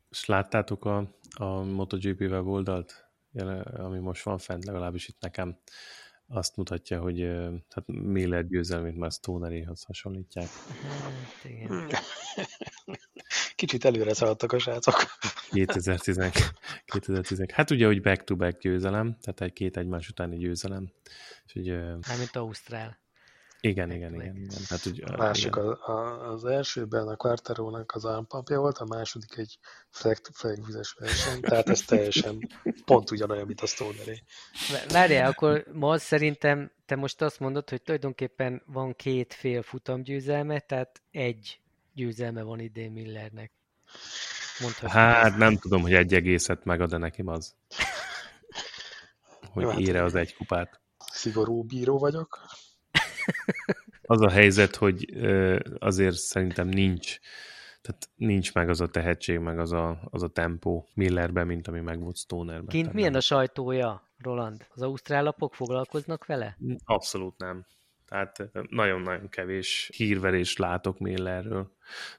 [0.10, 3.12] És láttátok a, a MotoGP weboldalt,
[3.64, 5.60] ami most van fent, legalábbis itt nekem
[6.34, 7.22] azt mutatja, hogy
[7.70, 10.48] hát Miller győzelmét már Stoneréhoz hasonlítják.
[10.82, 11.88] Hát, igen.
[13.56, 14.96] Kicsit előre szaladtak a srácok.
[15.52, 16.18] 2010,
[16.86, 17.52] 2010.
[17.52, 20.92] Hát ugye, hogy back-to-back győzelem, tehát egy két egymás utáni győzelem.
[21.46, 21.78] És ugye,
[22.08, 23.01] Mármint Ausztrál.
[23.64, 24.50] Igen, igen, igen, igen.
[24.70, 25.68] Hát, ugye, a másik igen.
[25.68, 29.58] A, a, az elsőben a Quartero-nak az ámpapja volt, a második egy
[29.90, 32.50] flag to flag vizes verseny, tehát ez teljesen
[32.86, 34.24] pont ugyanolyan, mint a Stoneré.
[34.88, 41.02] Várjál, akkor ma szerintem te most azt mondod, hogy tulajdonképpen van két fél futamgyőzelme, tehát
[41.12, 41.60] egy
[41.94, 43.52] győzelme van idén Millernek.
[44.60, 45.38] Mondhatjuk hát ezt.
[45.38, 47.56] nem tudom, hogy egy egészet megad-e nekem az.
[49.54, 50.82] Hogy hát, ére az egy kupát.
[51.12, 52.40] Szigorú bíró vagyok.
[54.02, 55.06] Az a helyzet, hogy
[55.80, 57.20] azért szerintem nincs
[57.82, 61.80] tehát nincs meg az a tehetség, meg az a, az a tempó Millerben, mint ami
[61.80, 62.68] meg volt Stonerben.
[62.68, 64.68] Kint milyen a sajtója, Roland?
[64.74, 66.58] Az ausztrál lapok foglalkoznak vele?
[66.84, 67.66] Abszolút nem.
[68.12, 71.72] Tehát nagyon-nagyon kevés hírverést látok Millerről.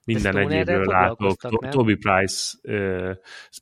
[0.05, 1.37] Minden egyébről látok.
[1.69, 2.59] Toby Price,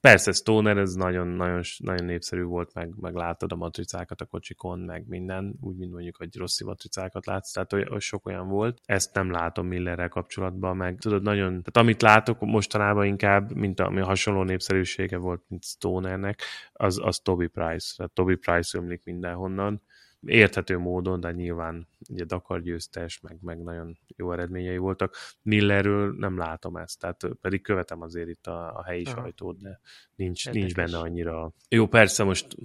[0.01, 5.05] persze Stoner, ez nagyon, nagyon, népszerű volt, meg, meg látod a matricákat a kocsikon, meg
[5.09, 8.81] minden, úgy, mint mondjuk, hogy rossz matricákat látsz, tehát olyan, sok olyan volt.
[8.85, 14.01] Ezt nem látom Millerrel kapcsolatban, meg tudod, nagyon, tehát amit látok mostanában inkább, mint ami
[14.01, 17.95] hasonló népszerűsége volt, mint Stonernek, az, az Toby Price.
[17.97, 19.83] Tehát Toby Price ömlik mindenhonnan
[20.27, 25.17] érthető módon, de nyilván ugye Dakar győztes, meg, meg nagyon jó eredményei voltak.
[25.43, 29.21] Millerről nem látom ezt, tehát pedig követem azért itt a, a helyi Aha.
[29.21, 29.81] sajtót, de
[30.15, 31.53] nincs, nincs benne annyira.
[31.69, 32.57] Jó, persze most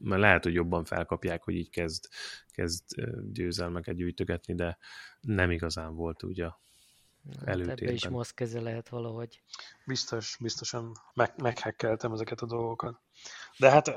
[0.00, 2.04] mert lehet, hogy jobban felkapják, hogy így kezd,
[2.50, 2.84] kezd
[3.32, 4.78] győzelmeket gyűjtögetni, de
[5.20, 6.48] nem igazán volt ugye
[7.44, 7.84] előtérben.
[7.84, 9.42] Ebbe is most keze lehet valahogy.
[9.86, 13.00] Biztos, biztosan meg, meghekkeltem ezeket a dolgokat.
[13.58, 13.88] De hát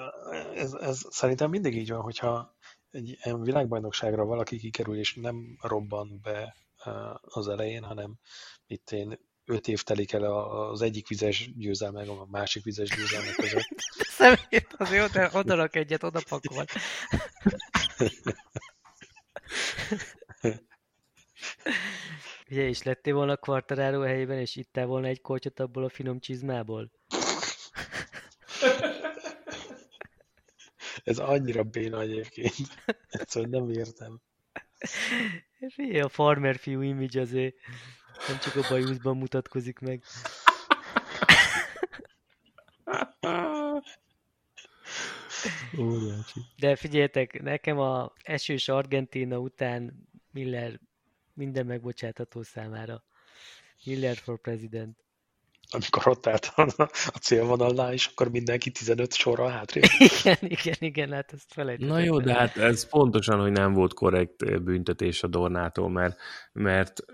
[0.55, 2.54] ez, ez szerintem mindig így van, hogyha
[2.95, 6.55] egy ilyen világbajnokságra valaki kikerül, és nem robban be
[7.21, 8.19] az elején, hanem
[8.67, 13.67] itt én öt év telik el az egyik vizes győzelme, a másik vizes győzelme között.
[14.17, 16.65] Szemét, az jó, de odarak egyet, oda pakol.
[22.49, 26.91] Ugye, és lettél volna Quartararo helyében, és ittál volna egy kortyot abból a finom csizmából?
[31.05, 32.83] Ez annyira béna egyébként.
[33.09, 34.21] Egyszerűen nem értem.
[35.69, 37.55] Figyelj, a farmer fiú image azért
[38.27, 40.03] nem csak a bajuszban mutatkozik meg.
[46.57, 50.79] De figyeljetek, nekem a esős Argentina után Miller
[51.33, 53.03] minden megbocsátható számára.
[53.83, 55.04] Miller for president.
[55.75, 59.83] Amikor ott állt a célvonalnál, és akkor mindenki 15 sorra hátrébb.
[59.97, 61.95] Igen, igen, igen, hát ezt felejtettem.
[61.95, 66.19] Na jó, de hát ez pontosan, hogy nem volt korrekt büntetés a Dornától, mert,
[66.51, 67.05] mert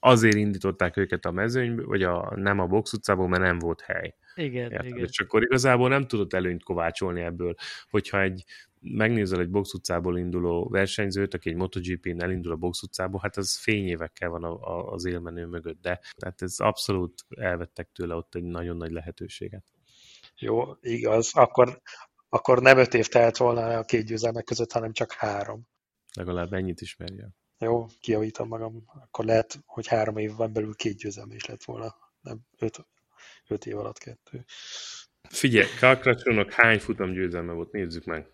[0.00, 4.14] azért indították őket a mezőnybe, vagy a, nem a box utcából, mert nem volt hely.
[4.34, 4.86] Igen, Érted?
[4.86, 5.06] igen.
[5.06, 7.54] És akkor igazából nem tudott előnyt kovácsolni ebből,
[7.90, 8.44] hogyha egy
[8.94, 13.58] megnézel egy box utcából induló versenyzőt, aki egy MotoGP-n elindul a box utcából, hát az
[13.58, 18.44] fényévekkel van a, a, az élmenő mögött, de tehát ez abszolút elvettek tőle ott egy
[18.44, 19.64] nagyon nagy lehetőséget.
[20.38, 21.80] Jó, igaz, akkor,
[22.28, 25.68] akkor nem öt év telt volna a két győzelmek között, hanem csak három.
[26.14, 27.30] Legalább ennyit ismerje.
[27.58, 28.82] Jó, kiavítom magam.
[28.86, 31.94] Akkor lehet, hogy három évben belül két győzelme is lett volna.
[32.20, 32.86] Nem öt,
[33.48, 34.44] öt év alatt kettő.
[35.28, 37.72] Figyelj, Kalkracsónak hány futam győzelme volt?
[37.72, 38.30] Nézzük meg.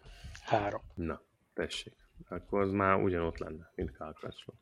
[0.58, 0.82] Három.
[0.94, 1.22] Na,
[1.54, 1.94] tessék.
[2.28, 4.54] Akkor az már ugyanott lenne, mint Kalkracsó.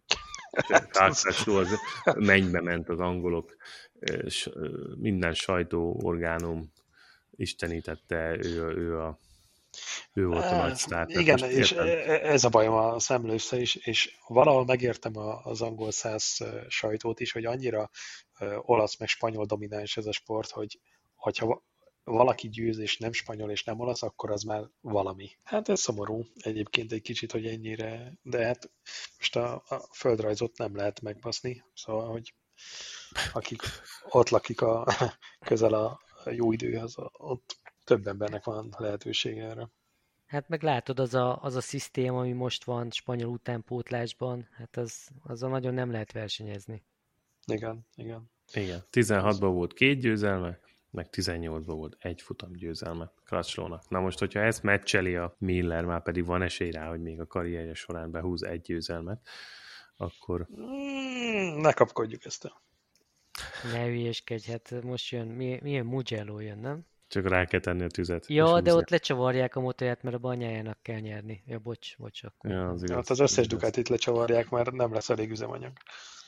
[0.93, 1.78] Kalkracsó az
[2.14, 3.57] mennybe ment az angolok,
[4.01, 4.51] és
[4.97, 6.72] minden sajtóorgánum
[7.30, 9.18] istenítette, ő, ő a
[10.12, 11.09] ő volt a nagy sztár.
[11.09, 15.12] Igen, és ez a bajom a szemlősze is, és valahol megértem
[15.43, 16.38] az angol száz
[16.68, 17.91] sajtót is, hogy annyira
[18.61, 20.80] olasz meg spanyol domináns ez a sport, hogy
[21.14, 21.62] hogyha
[22.11, 25.30] valaki győz, és nem spanyol, és nem olasz, akkor az már valami.
[25.42, 28.70] Hát ez szomorú egyébként egy kicsit, hogy ennyire, de hát
[29.18, 32.34] most a, a földrajzot nem lehet megbaszni, szóval, hogy
[33.32, 33.62] akik
[34.08, 34.86] ott lakik a,
[35.46, 36.00] közel a
[36.30, 39.68] jó időhöz, ott több embernek van lehetőség erre.
[40.26, 45.08] Hát meg látod, az a, az a szisztém, ami most van spanyol utánpótlásban, hát az,
[45.22, 46.82] azzal nagyon nem lehet versenyezni.
[47.46, 48.30] Igen, igen.
[48.52, 50.58] Igen, 16-ban volt két győzelme,
[50.91, 53.88] meg 18-ban volt egy futam győzelme Crutchlownak.
[53.88, 57.26] Na most, hogyha ezt meccseli a Miller, már pedig van esély rá, hogy még a
[57.26, 59.28] karrierje során behúz egy győzelmet,
[59.97, 60.47] akkor...
[60.61, 62.62] Mm, ne kapkodjuk ezt el.
[63.72, 65.26] Ne hülyeskedj, hát most jön,
[65.62, 66.86] milyen Mugello jön, nem?
[67.09, 68.26] Csak rá kell tenni a tüzet.
[68.28, 71.43] Ja, de ott lecsavarják a motorját, mert a banyájának kell nyerni.
[71.47, 72.22] Ja, bocs, bocs.
[72.22, 72.51] Akkor.
[72.51, 75.72] Ja, az, igaz, hát az összes Ducatit lecsavarják, mert nem lesz elég üzemanyag.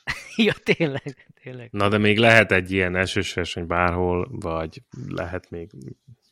[0.36, 1.68] ja, tényleg, tényleg.
[1.72, 5.70] Na, de még lehet egy ilyen esős verseny bárhol, vagy lehet még,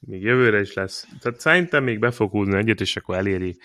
[0.01, 1.07] még jövőre is lesz.
[1.21, 3.59] Tehát szerintem még be fog húzni egyet, és akkor eléri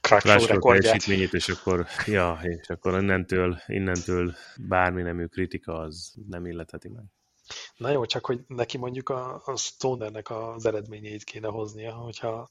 [0.00, 6.88] Crutchlow teljesítményét, és akkor, ja, és akkor innentől, innentől bármi nemű kritika az nem illetheti
[6.88, 7.04] meg.
[7.76, 12.50] Na jó, csak hogy neki mondjuk a, a Stonernek az eredményeit kéne hoznia, hogyha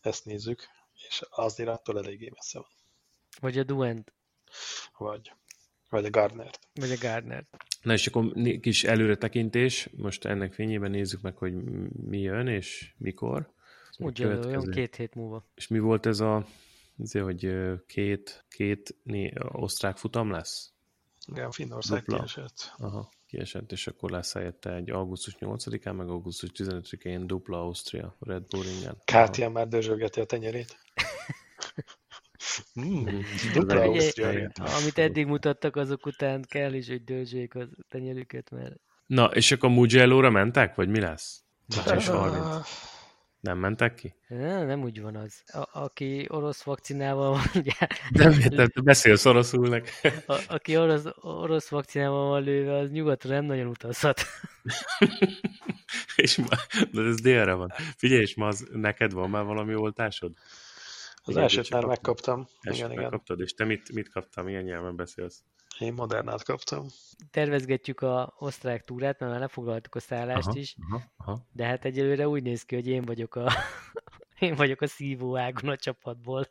[0.00, 0.66] ezt nézzük,
[1.08, 2.68] és azért attól eléggé messze van.
[3.40, 4.12] Vagy a Duent.
[4.98, 5.32] Vagy.
[5.88, 6.50] Vagy a Gardner.
[6.74, 7.44] Vagy a Gardner.
[7.82, 11.54] Na és akkor kis előretekintés, most ennek fényében nézzük meg, hogy
[11.92, 13.54] mi jön és mikor.
[13.98, 15.46] Úgy jön, két hét múlva.
[15.54, 16.46] És mi volt ez a,
[16.98, 17.52] azért, hogy
[17.86, 20.72] két, két né, osztrák futam lesz?
[21.26, 22.16] Igen, Finnország Dupla.
[22.16, 22.74] kiesett.
[22.76, 28.42] Aha, kiesett, és akkor lesz helyette egy augusztus 8-án, meg augusztus 15-én dupla Ausztria Red
[28.46, 28.96] Bull ringen.
[29.04, 30.85] Kátia már dözsölgeti a tenyerét.
[32.80, 33.20] Mm,
[33.52, 33.82] dupla
[34.80, 38.74] amit eddig mutattak, azok után kell is, hogy döltsék a tenyerüket, mert...
[39.06, 41.42] Na, és akkor Mugello-ra mentek, vagy mi lesz?
[41.86, 42.68] Május 30.
[43.40, 44.14] Nem mentek ki?
[44.28, 45.42] Nem, nem úgy van az.
[45.46, 47.72] A, aki orosz vakcinával van, ugye...
[48.10, 50.00] Nem, nem te beszélsz oroszul nek.
[50.26, 54.22] A, aki orosz, orosz vakcinával van lőve, az nyugatra nem nagyon utazhat.
[56.16, 56.46] és ma,
[56.92, 57.72] de ez délre van.
[57.96, 60.32] Figyelj, és ma az, neked van már valami oltásod?
[61.26, 62.46] Az igen, elsőt már megkaptam.
[62.60, 63.02] Igen, igen.
[63.02, 65.42] megkaptad, és te mit, mit kaptál, milyen nyelven beszélsz?
[65.78, 66.86] Én modernát kaptam.
[67.30, 71.46] Tervezgetjük a osztrák túrát, mert már lefoglaltuk a szállást aha, is, aha, aha.
[71.52, 73.52] de hát egyelőre úgy néz ki, hogy én vagyok a,
[74.38, 76.46] én vagyok a szívóágon a csapatból.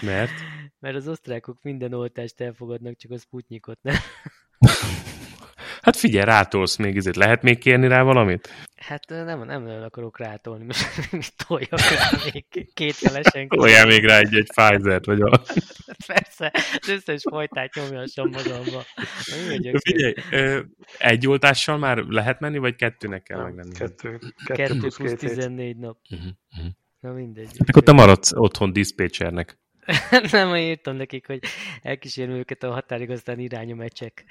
[0.00, 0.32] Mert?
[0.78, 3.96] Mert az osztrákok minden oltást elfogadnak, csak a Sputnikot nem.
[5.82, 7.16] Hát figyelj, rátolsz még ezért.
[7.16, 8.48] Lehet még kérni rá valamit?
[8.82, 13.48] Hát nem, nem nagyon akarok rátolni, most mit toljak rá még kételesen.
[13.48, 15.42] Toljál még rá egy, egy Pfizer-t, vagy a...
[16.06, 18.82] Persze, az összes fajtát nyomjassam magamba.
[19.78, 20.14] Figyelj,
[20.98, 23.72] egy oltással már lehet menni, vagy kettőnek kell megvenni?
[23.72, 24.18] Kettő.
[24.18, 25.98] Kettő, kettő plusz, plusz 14 nap.
[26.10, 26.72] Uh-huh, uh-huh.
[27.00, 27.50] Na mindegy.
[27.58, 29.58] Hát akkor te maradsz otthon diszpécsernek.
[30.32, 31.42] nem, írtam nekik, hogy
[31.82, 34.24] elkísérem őket a határig, aztán irány a mecsek.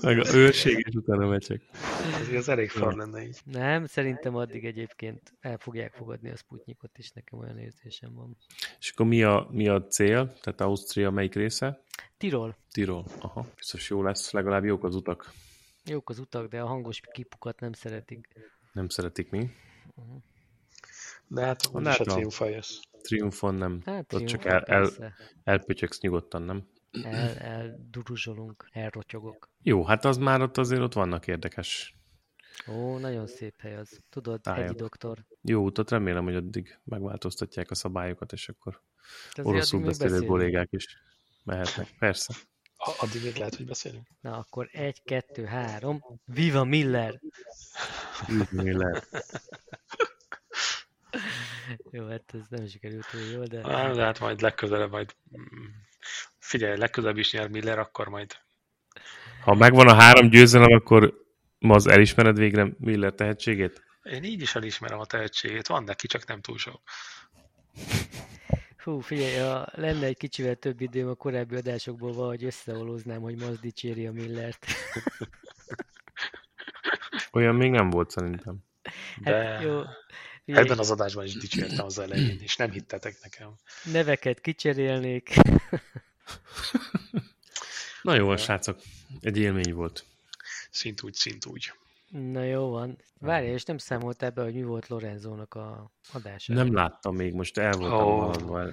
[0.00, 1.62] Meg a őrség, és utána mecsek.
[2.20, 3.40] Ez az elég far lenne így.
[3.44, 8.36] Nem, szerintem addig egyébként el fogják fogadni a Sputnikot is, nekem olyan érzésem van.
[8.78, 10.32] És akkor mi a, mi a cél?
[10.40, 11.82] Tehát Ausztria melyik része?
[12.16, 12.56] Tirol.
[12.72, 13.46] Tirol, aha.
[13.56, 15.32] Biztos jó lesz, legalább jók az utak.
[15.84, 18.28] Jók az utak, de a hangos kipukat nem szeretik.
[18.72, 19.50] Nem szeretik mi?
[19.94, 20.22] Uh-huh.
[21.28, 22.80] De hát úgyis a triumfa jössz.
[23.02, 23.82] Triumfon nem.
[23.84, 24.90] Hát, Ott csak el, el,
[25.44, 26.66] elpötyöksz nyugodtan, nem?
[27.04, 29.50] El, elduruzsolunk, elrotyogok.
[29.62, 31.96] Jó, hát az már ott azért ott vannak érdekes
[32.68, 34.00] Ó, nagyon szép hely az.
[34.10, 34.68] Tudod, Tájak.
[34.68, 35.24] egy doktor.
[35.42, 38.82] Jó utat, remélem, hogy addig megváltoztatják a szabályokat, és akkor
[39.30, 40.86] azért oroszul beszélő kollégák is
[41.44, 41.94] mehetnek.
[41.98, 42.34] Persze.
[42.76, 44.06] A- Addig még lehet, hogy beszélünk.
[44.20, 46.02] Na akkor egy, kettő, három.
[46.24, 47.20] Viva Miller!
[48.28, 49.08] Így lehet.
[51.90, 53.60] Jó, hát ez nem sikerült túl jól, de...
[53.92, 55.16] De hát majd legközelebb majd...
[56.46, 58.36] Figyelj, legközelebb is nyer Miller, akkor majd...
[59.44, 61.24] Ha megvan a három győzelem, akkor
[61.58, 63.82] ma az elismered végre Miller tehetségét?
[64.02, 66.80] Én így is elismerem a tehetségét, van neki, csak nem túl sok.
[68.78, 73.60] Hú, figyelj, ha lenne egy kicsivel több időm a korábbi adásokból, valahogy összeolóznám, hogy Maz
[73.60, 74.66] dicséri a Millert.
[77.32, 78.56] Olyan még nem volt szerintem.
[79.18, 79.82] De Hát jó,
[80.44, 83.54] figyelj, ebben az adásban is dicsértem az elején, és nem hittetek nekem.
[83.84, 85.34] neveket kicserélnék.
[88.02, 88.80] Na jó, van, srácok.
[89.20, 90.04] Egy élmény volt.
[90.70, 91.72] Szint úgy, szint úgy.
[92.08, 92.98] Na jó van.
[93.18, 96.52] Várj, és nem számoltál be, hogy mi volt Lorenzónak a adása?
[96.52, 98.72] Nem láttam még, most el voltam oh.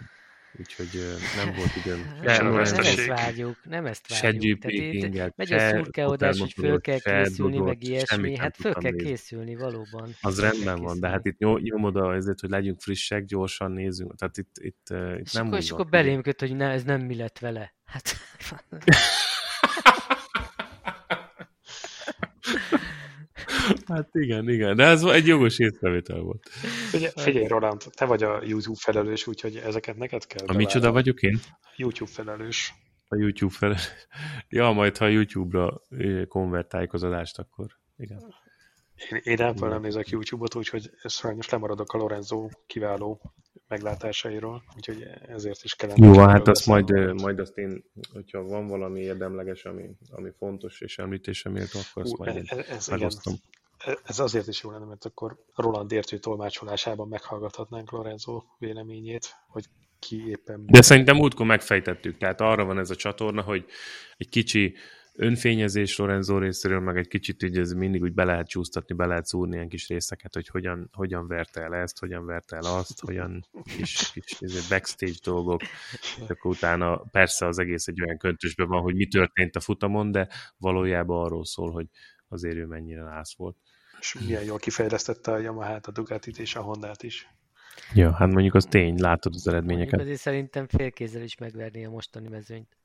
[0.60, 0.90] Úgyhogy
[1.36, 2.14] nem volt időm.
[2.24, 3.00] Nem, nem veszteség.
[3.00, 4.60] ezt várjuk, nem ezt Se várjuk.
[4.60, 8.32] GP Tehát megy a se szurkeodás, hogy föl kell se készülni, Dodot, meg ilyesmi.
[8.32, 9.08] nem Hát föl kell nézni.
[9.10, 10.16] készülni, valóban.
[10.22, 13.72] Az Föl rendben van, de hát itt nyom, nyomod a, ezért, hogy legyünk frissek, gyorsan
[13.72, 14.16] nézzünk.
[14.16, 17.16] Tehát itt, itt, itt És nem és akkor belém köt, hogy ne, ez nem mi
[17.16, 17.74] lett vele.
[17.86, 18.16] Hát,
[23.88, 26.50] Hát igen, igen, de ez egy jogos észrevétel volt.
[26.90, 31.22] Figyelj, figyelj Roland, te vagy a YouTube felelős, úgyhogy ezeket neked kell A micsoda vagyok
[31.22, 31.40] én?
[31.76, 32.74] YouTube felelős.
[33.08, 33.76] A YouTube fel.
[34.50, 37.66] Ja, majd ha YouTube-ra ö, konvertáljuk az adást, akkor
[37.98, 38.34] igen.
[39.10, 43.22] Én, én elfel nem nézek YouTube-ot, úgyhogy sajnos lemaradok a Lorenzo kiváló
[43.68, 46.06] meglátásairól, úgyhogy ezért is kellene.
[46.06, 50.98] Jó, hát azt majd, majd azt én, hogyha van valami érdemleges, ami, ami fontos és
[50.98, 53.12] említése méltó, akkor azt Ú, majd ez, ez, igen.
[54.04, 59.66] Ez azért is jó lenne, mert akkor Roland értő tolmácsolásában meghallgathatnánk Lorenzo véleményét, hogy
[60.00, 60.66] ki éppen...
[60.66, 63.66] De szerintem múltkor megfejtettük, tehát arra van ez a csatorna, hogy
[64.18, 64.76] egy kicsi
[65.16, 69.26] önfényezés Lorenzo részéről, meg egy kicsit így ez mindig úgy be lehet csúsztatni, be lehet
[69.26, 73.46] szúrni ilyen kis részeket, hogy hogyan, hogyan verte el ezt, hogyan verte el azt, hogyan
[73.78, 75.62] kis, kis backstage dolgok,
[76.02, 80.12] és akkor utána persze az egész egy olyan köntösben van, hogy mi történt a futamon,
[80.12, 80.28] de
[80.58, 81.88] valójában arról szól, hogy
[82.28, 83.58] azért ő mennyire lász volt.
[84.04, 87.30] És milyen jól kifejlesztette a Yamaha-t, a Ducatit és a Hondát is.
[87.94, 90.00] Ja, hát mondjuk az tény, látod az mondjuk eredményeket.
[90.00, 92.78] azért szerintem félkézzel is megverni a mostani mezőnyt.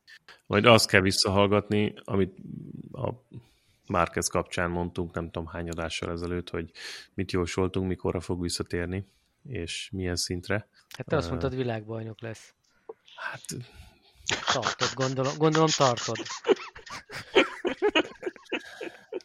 [0.47, 2.37] Majd azt kell visszahallgatni, amit
[2.93, 3.13] a
[3.87, 6.71] Márquez kapcsán mondtunk, nem tudom hány adással ezelőtt, hogy
[7.15, 9.07] mit jósoltunk, mikorra fog visszatérni,
[9.49, 10.69] és milyen szintre.
[10.97, 12.55] Hát te azt mondtad, világbajnok lesz.
[13.15, 13.45] Hát
[14.53, 16.17] Tartod, gondolom, gondolom tartod.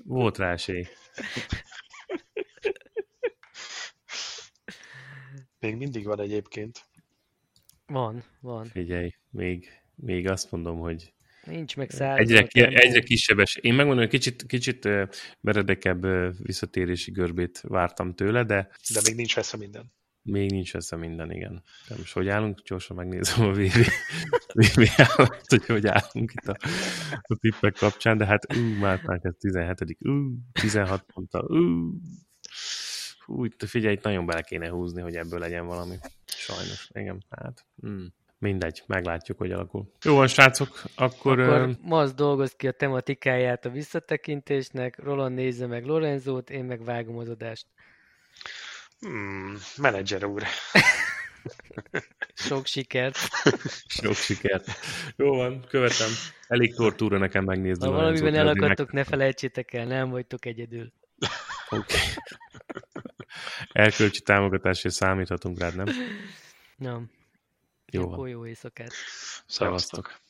[0.03, 0.87] volt rá esély.
[5.63, 6.85] Még mindig van egyébként.
[7.85, 8.65] Van, van.
[8.65, 11.13] Figyelj, még, még azt mondom, hogy
[11.45, 12.17] Nincs meg száz.
[12.17, 13.61] egyre, ki, egyre kisebb esély.
[13.65, 14.89] Én megmondom, hogy kicsit, kicsit
[15.41, 16.05] meredekebb
[16.43, 19.91] visszatérési görbét vártam tőle, de De még nincs messze minden.
[20.21, 21.63] Még nincs esze minden, igen.
[21.87, 23.77] Nem most hogy állunk, gyorsan megnézem a VV,
[24.75, 26.57] VV állat, hogy hogy állunk itt a,
[27.21, 31.93] a tippek kapcsán, de hát ú, már már ez 17 ú, 16 ponttal, ú.
[33.27, 35.95] Itt figyelj, itt nagyon bele kéne húzni, hogy ebből legyen valami.
[36.25, 37.65] Sajnos, igen, hát.
[37.87, 38.05] Mm.
[38.37, 39.91] Mindegy, meglátjuk, hogy alakul.
[40.03, 41.39] Jó van, srácok, akkor...
[41.39, 47.17] Akkor Maz dolgoz ki a tematikáját a visszatekintésnek, Roland nézze meg Lorenzót, én meg vágom
[47.17, 47.65] az adást.
[48.99, 50.43] Hmm, menedzser úr.
[52.33, 53.17] Sok sikert!
[54.01, 54.67] Sok sikert.
[55.15, 56.09] Jó van, követem.
[56.47, 57.85] Elég tortúra nekem megnézni.
[57.85, 60.91] Ha valamiben elakadtok, ne felejtsétek el, nem vagytok egyedül.
[61.69, 61.79] Meg...
[61.79, 61.99] Okay.
[63.71, 65.85] Elkölcsi támogatásért számíthatunk rád, nem?
[66.75, 67.09] Nem.
[67.91, 68.27] Jó van.
[68.27, 68.91] jó éjszakát.
[69.45, 70.21] Szevasztok.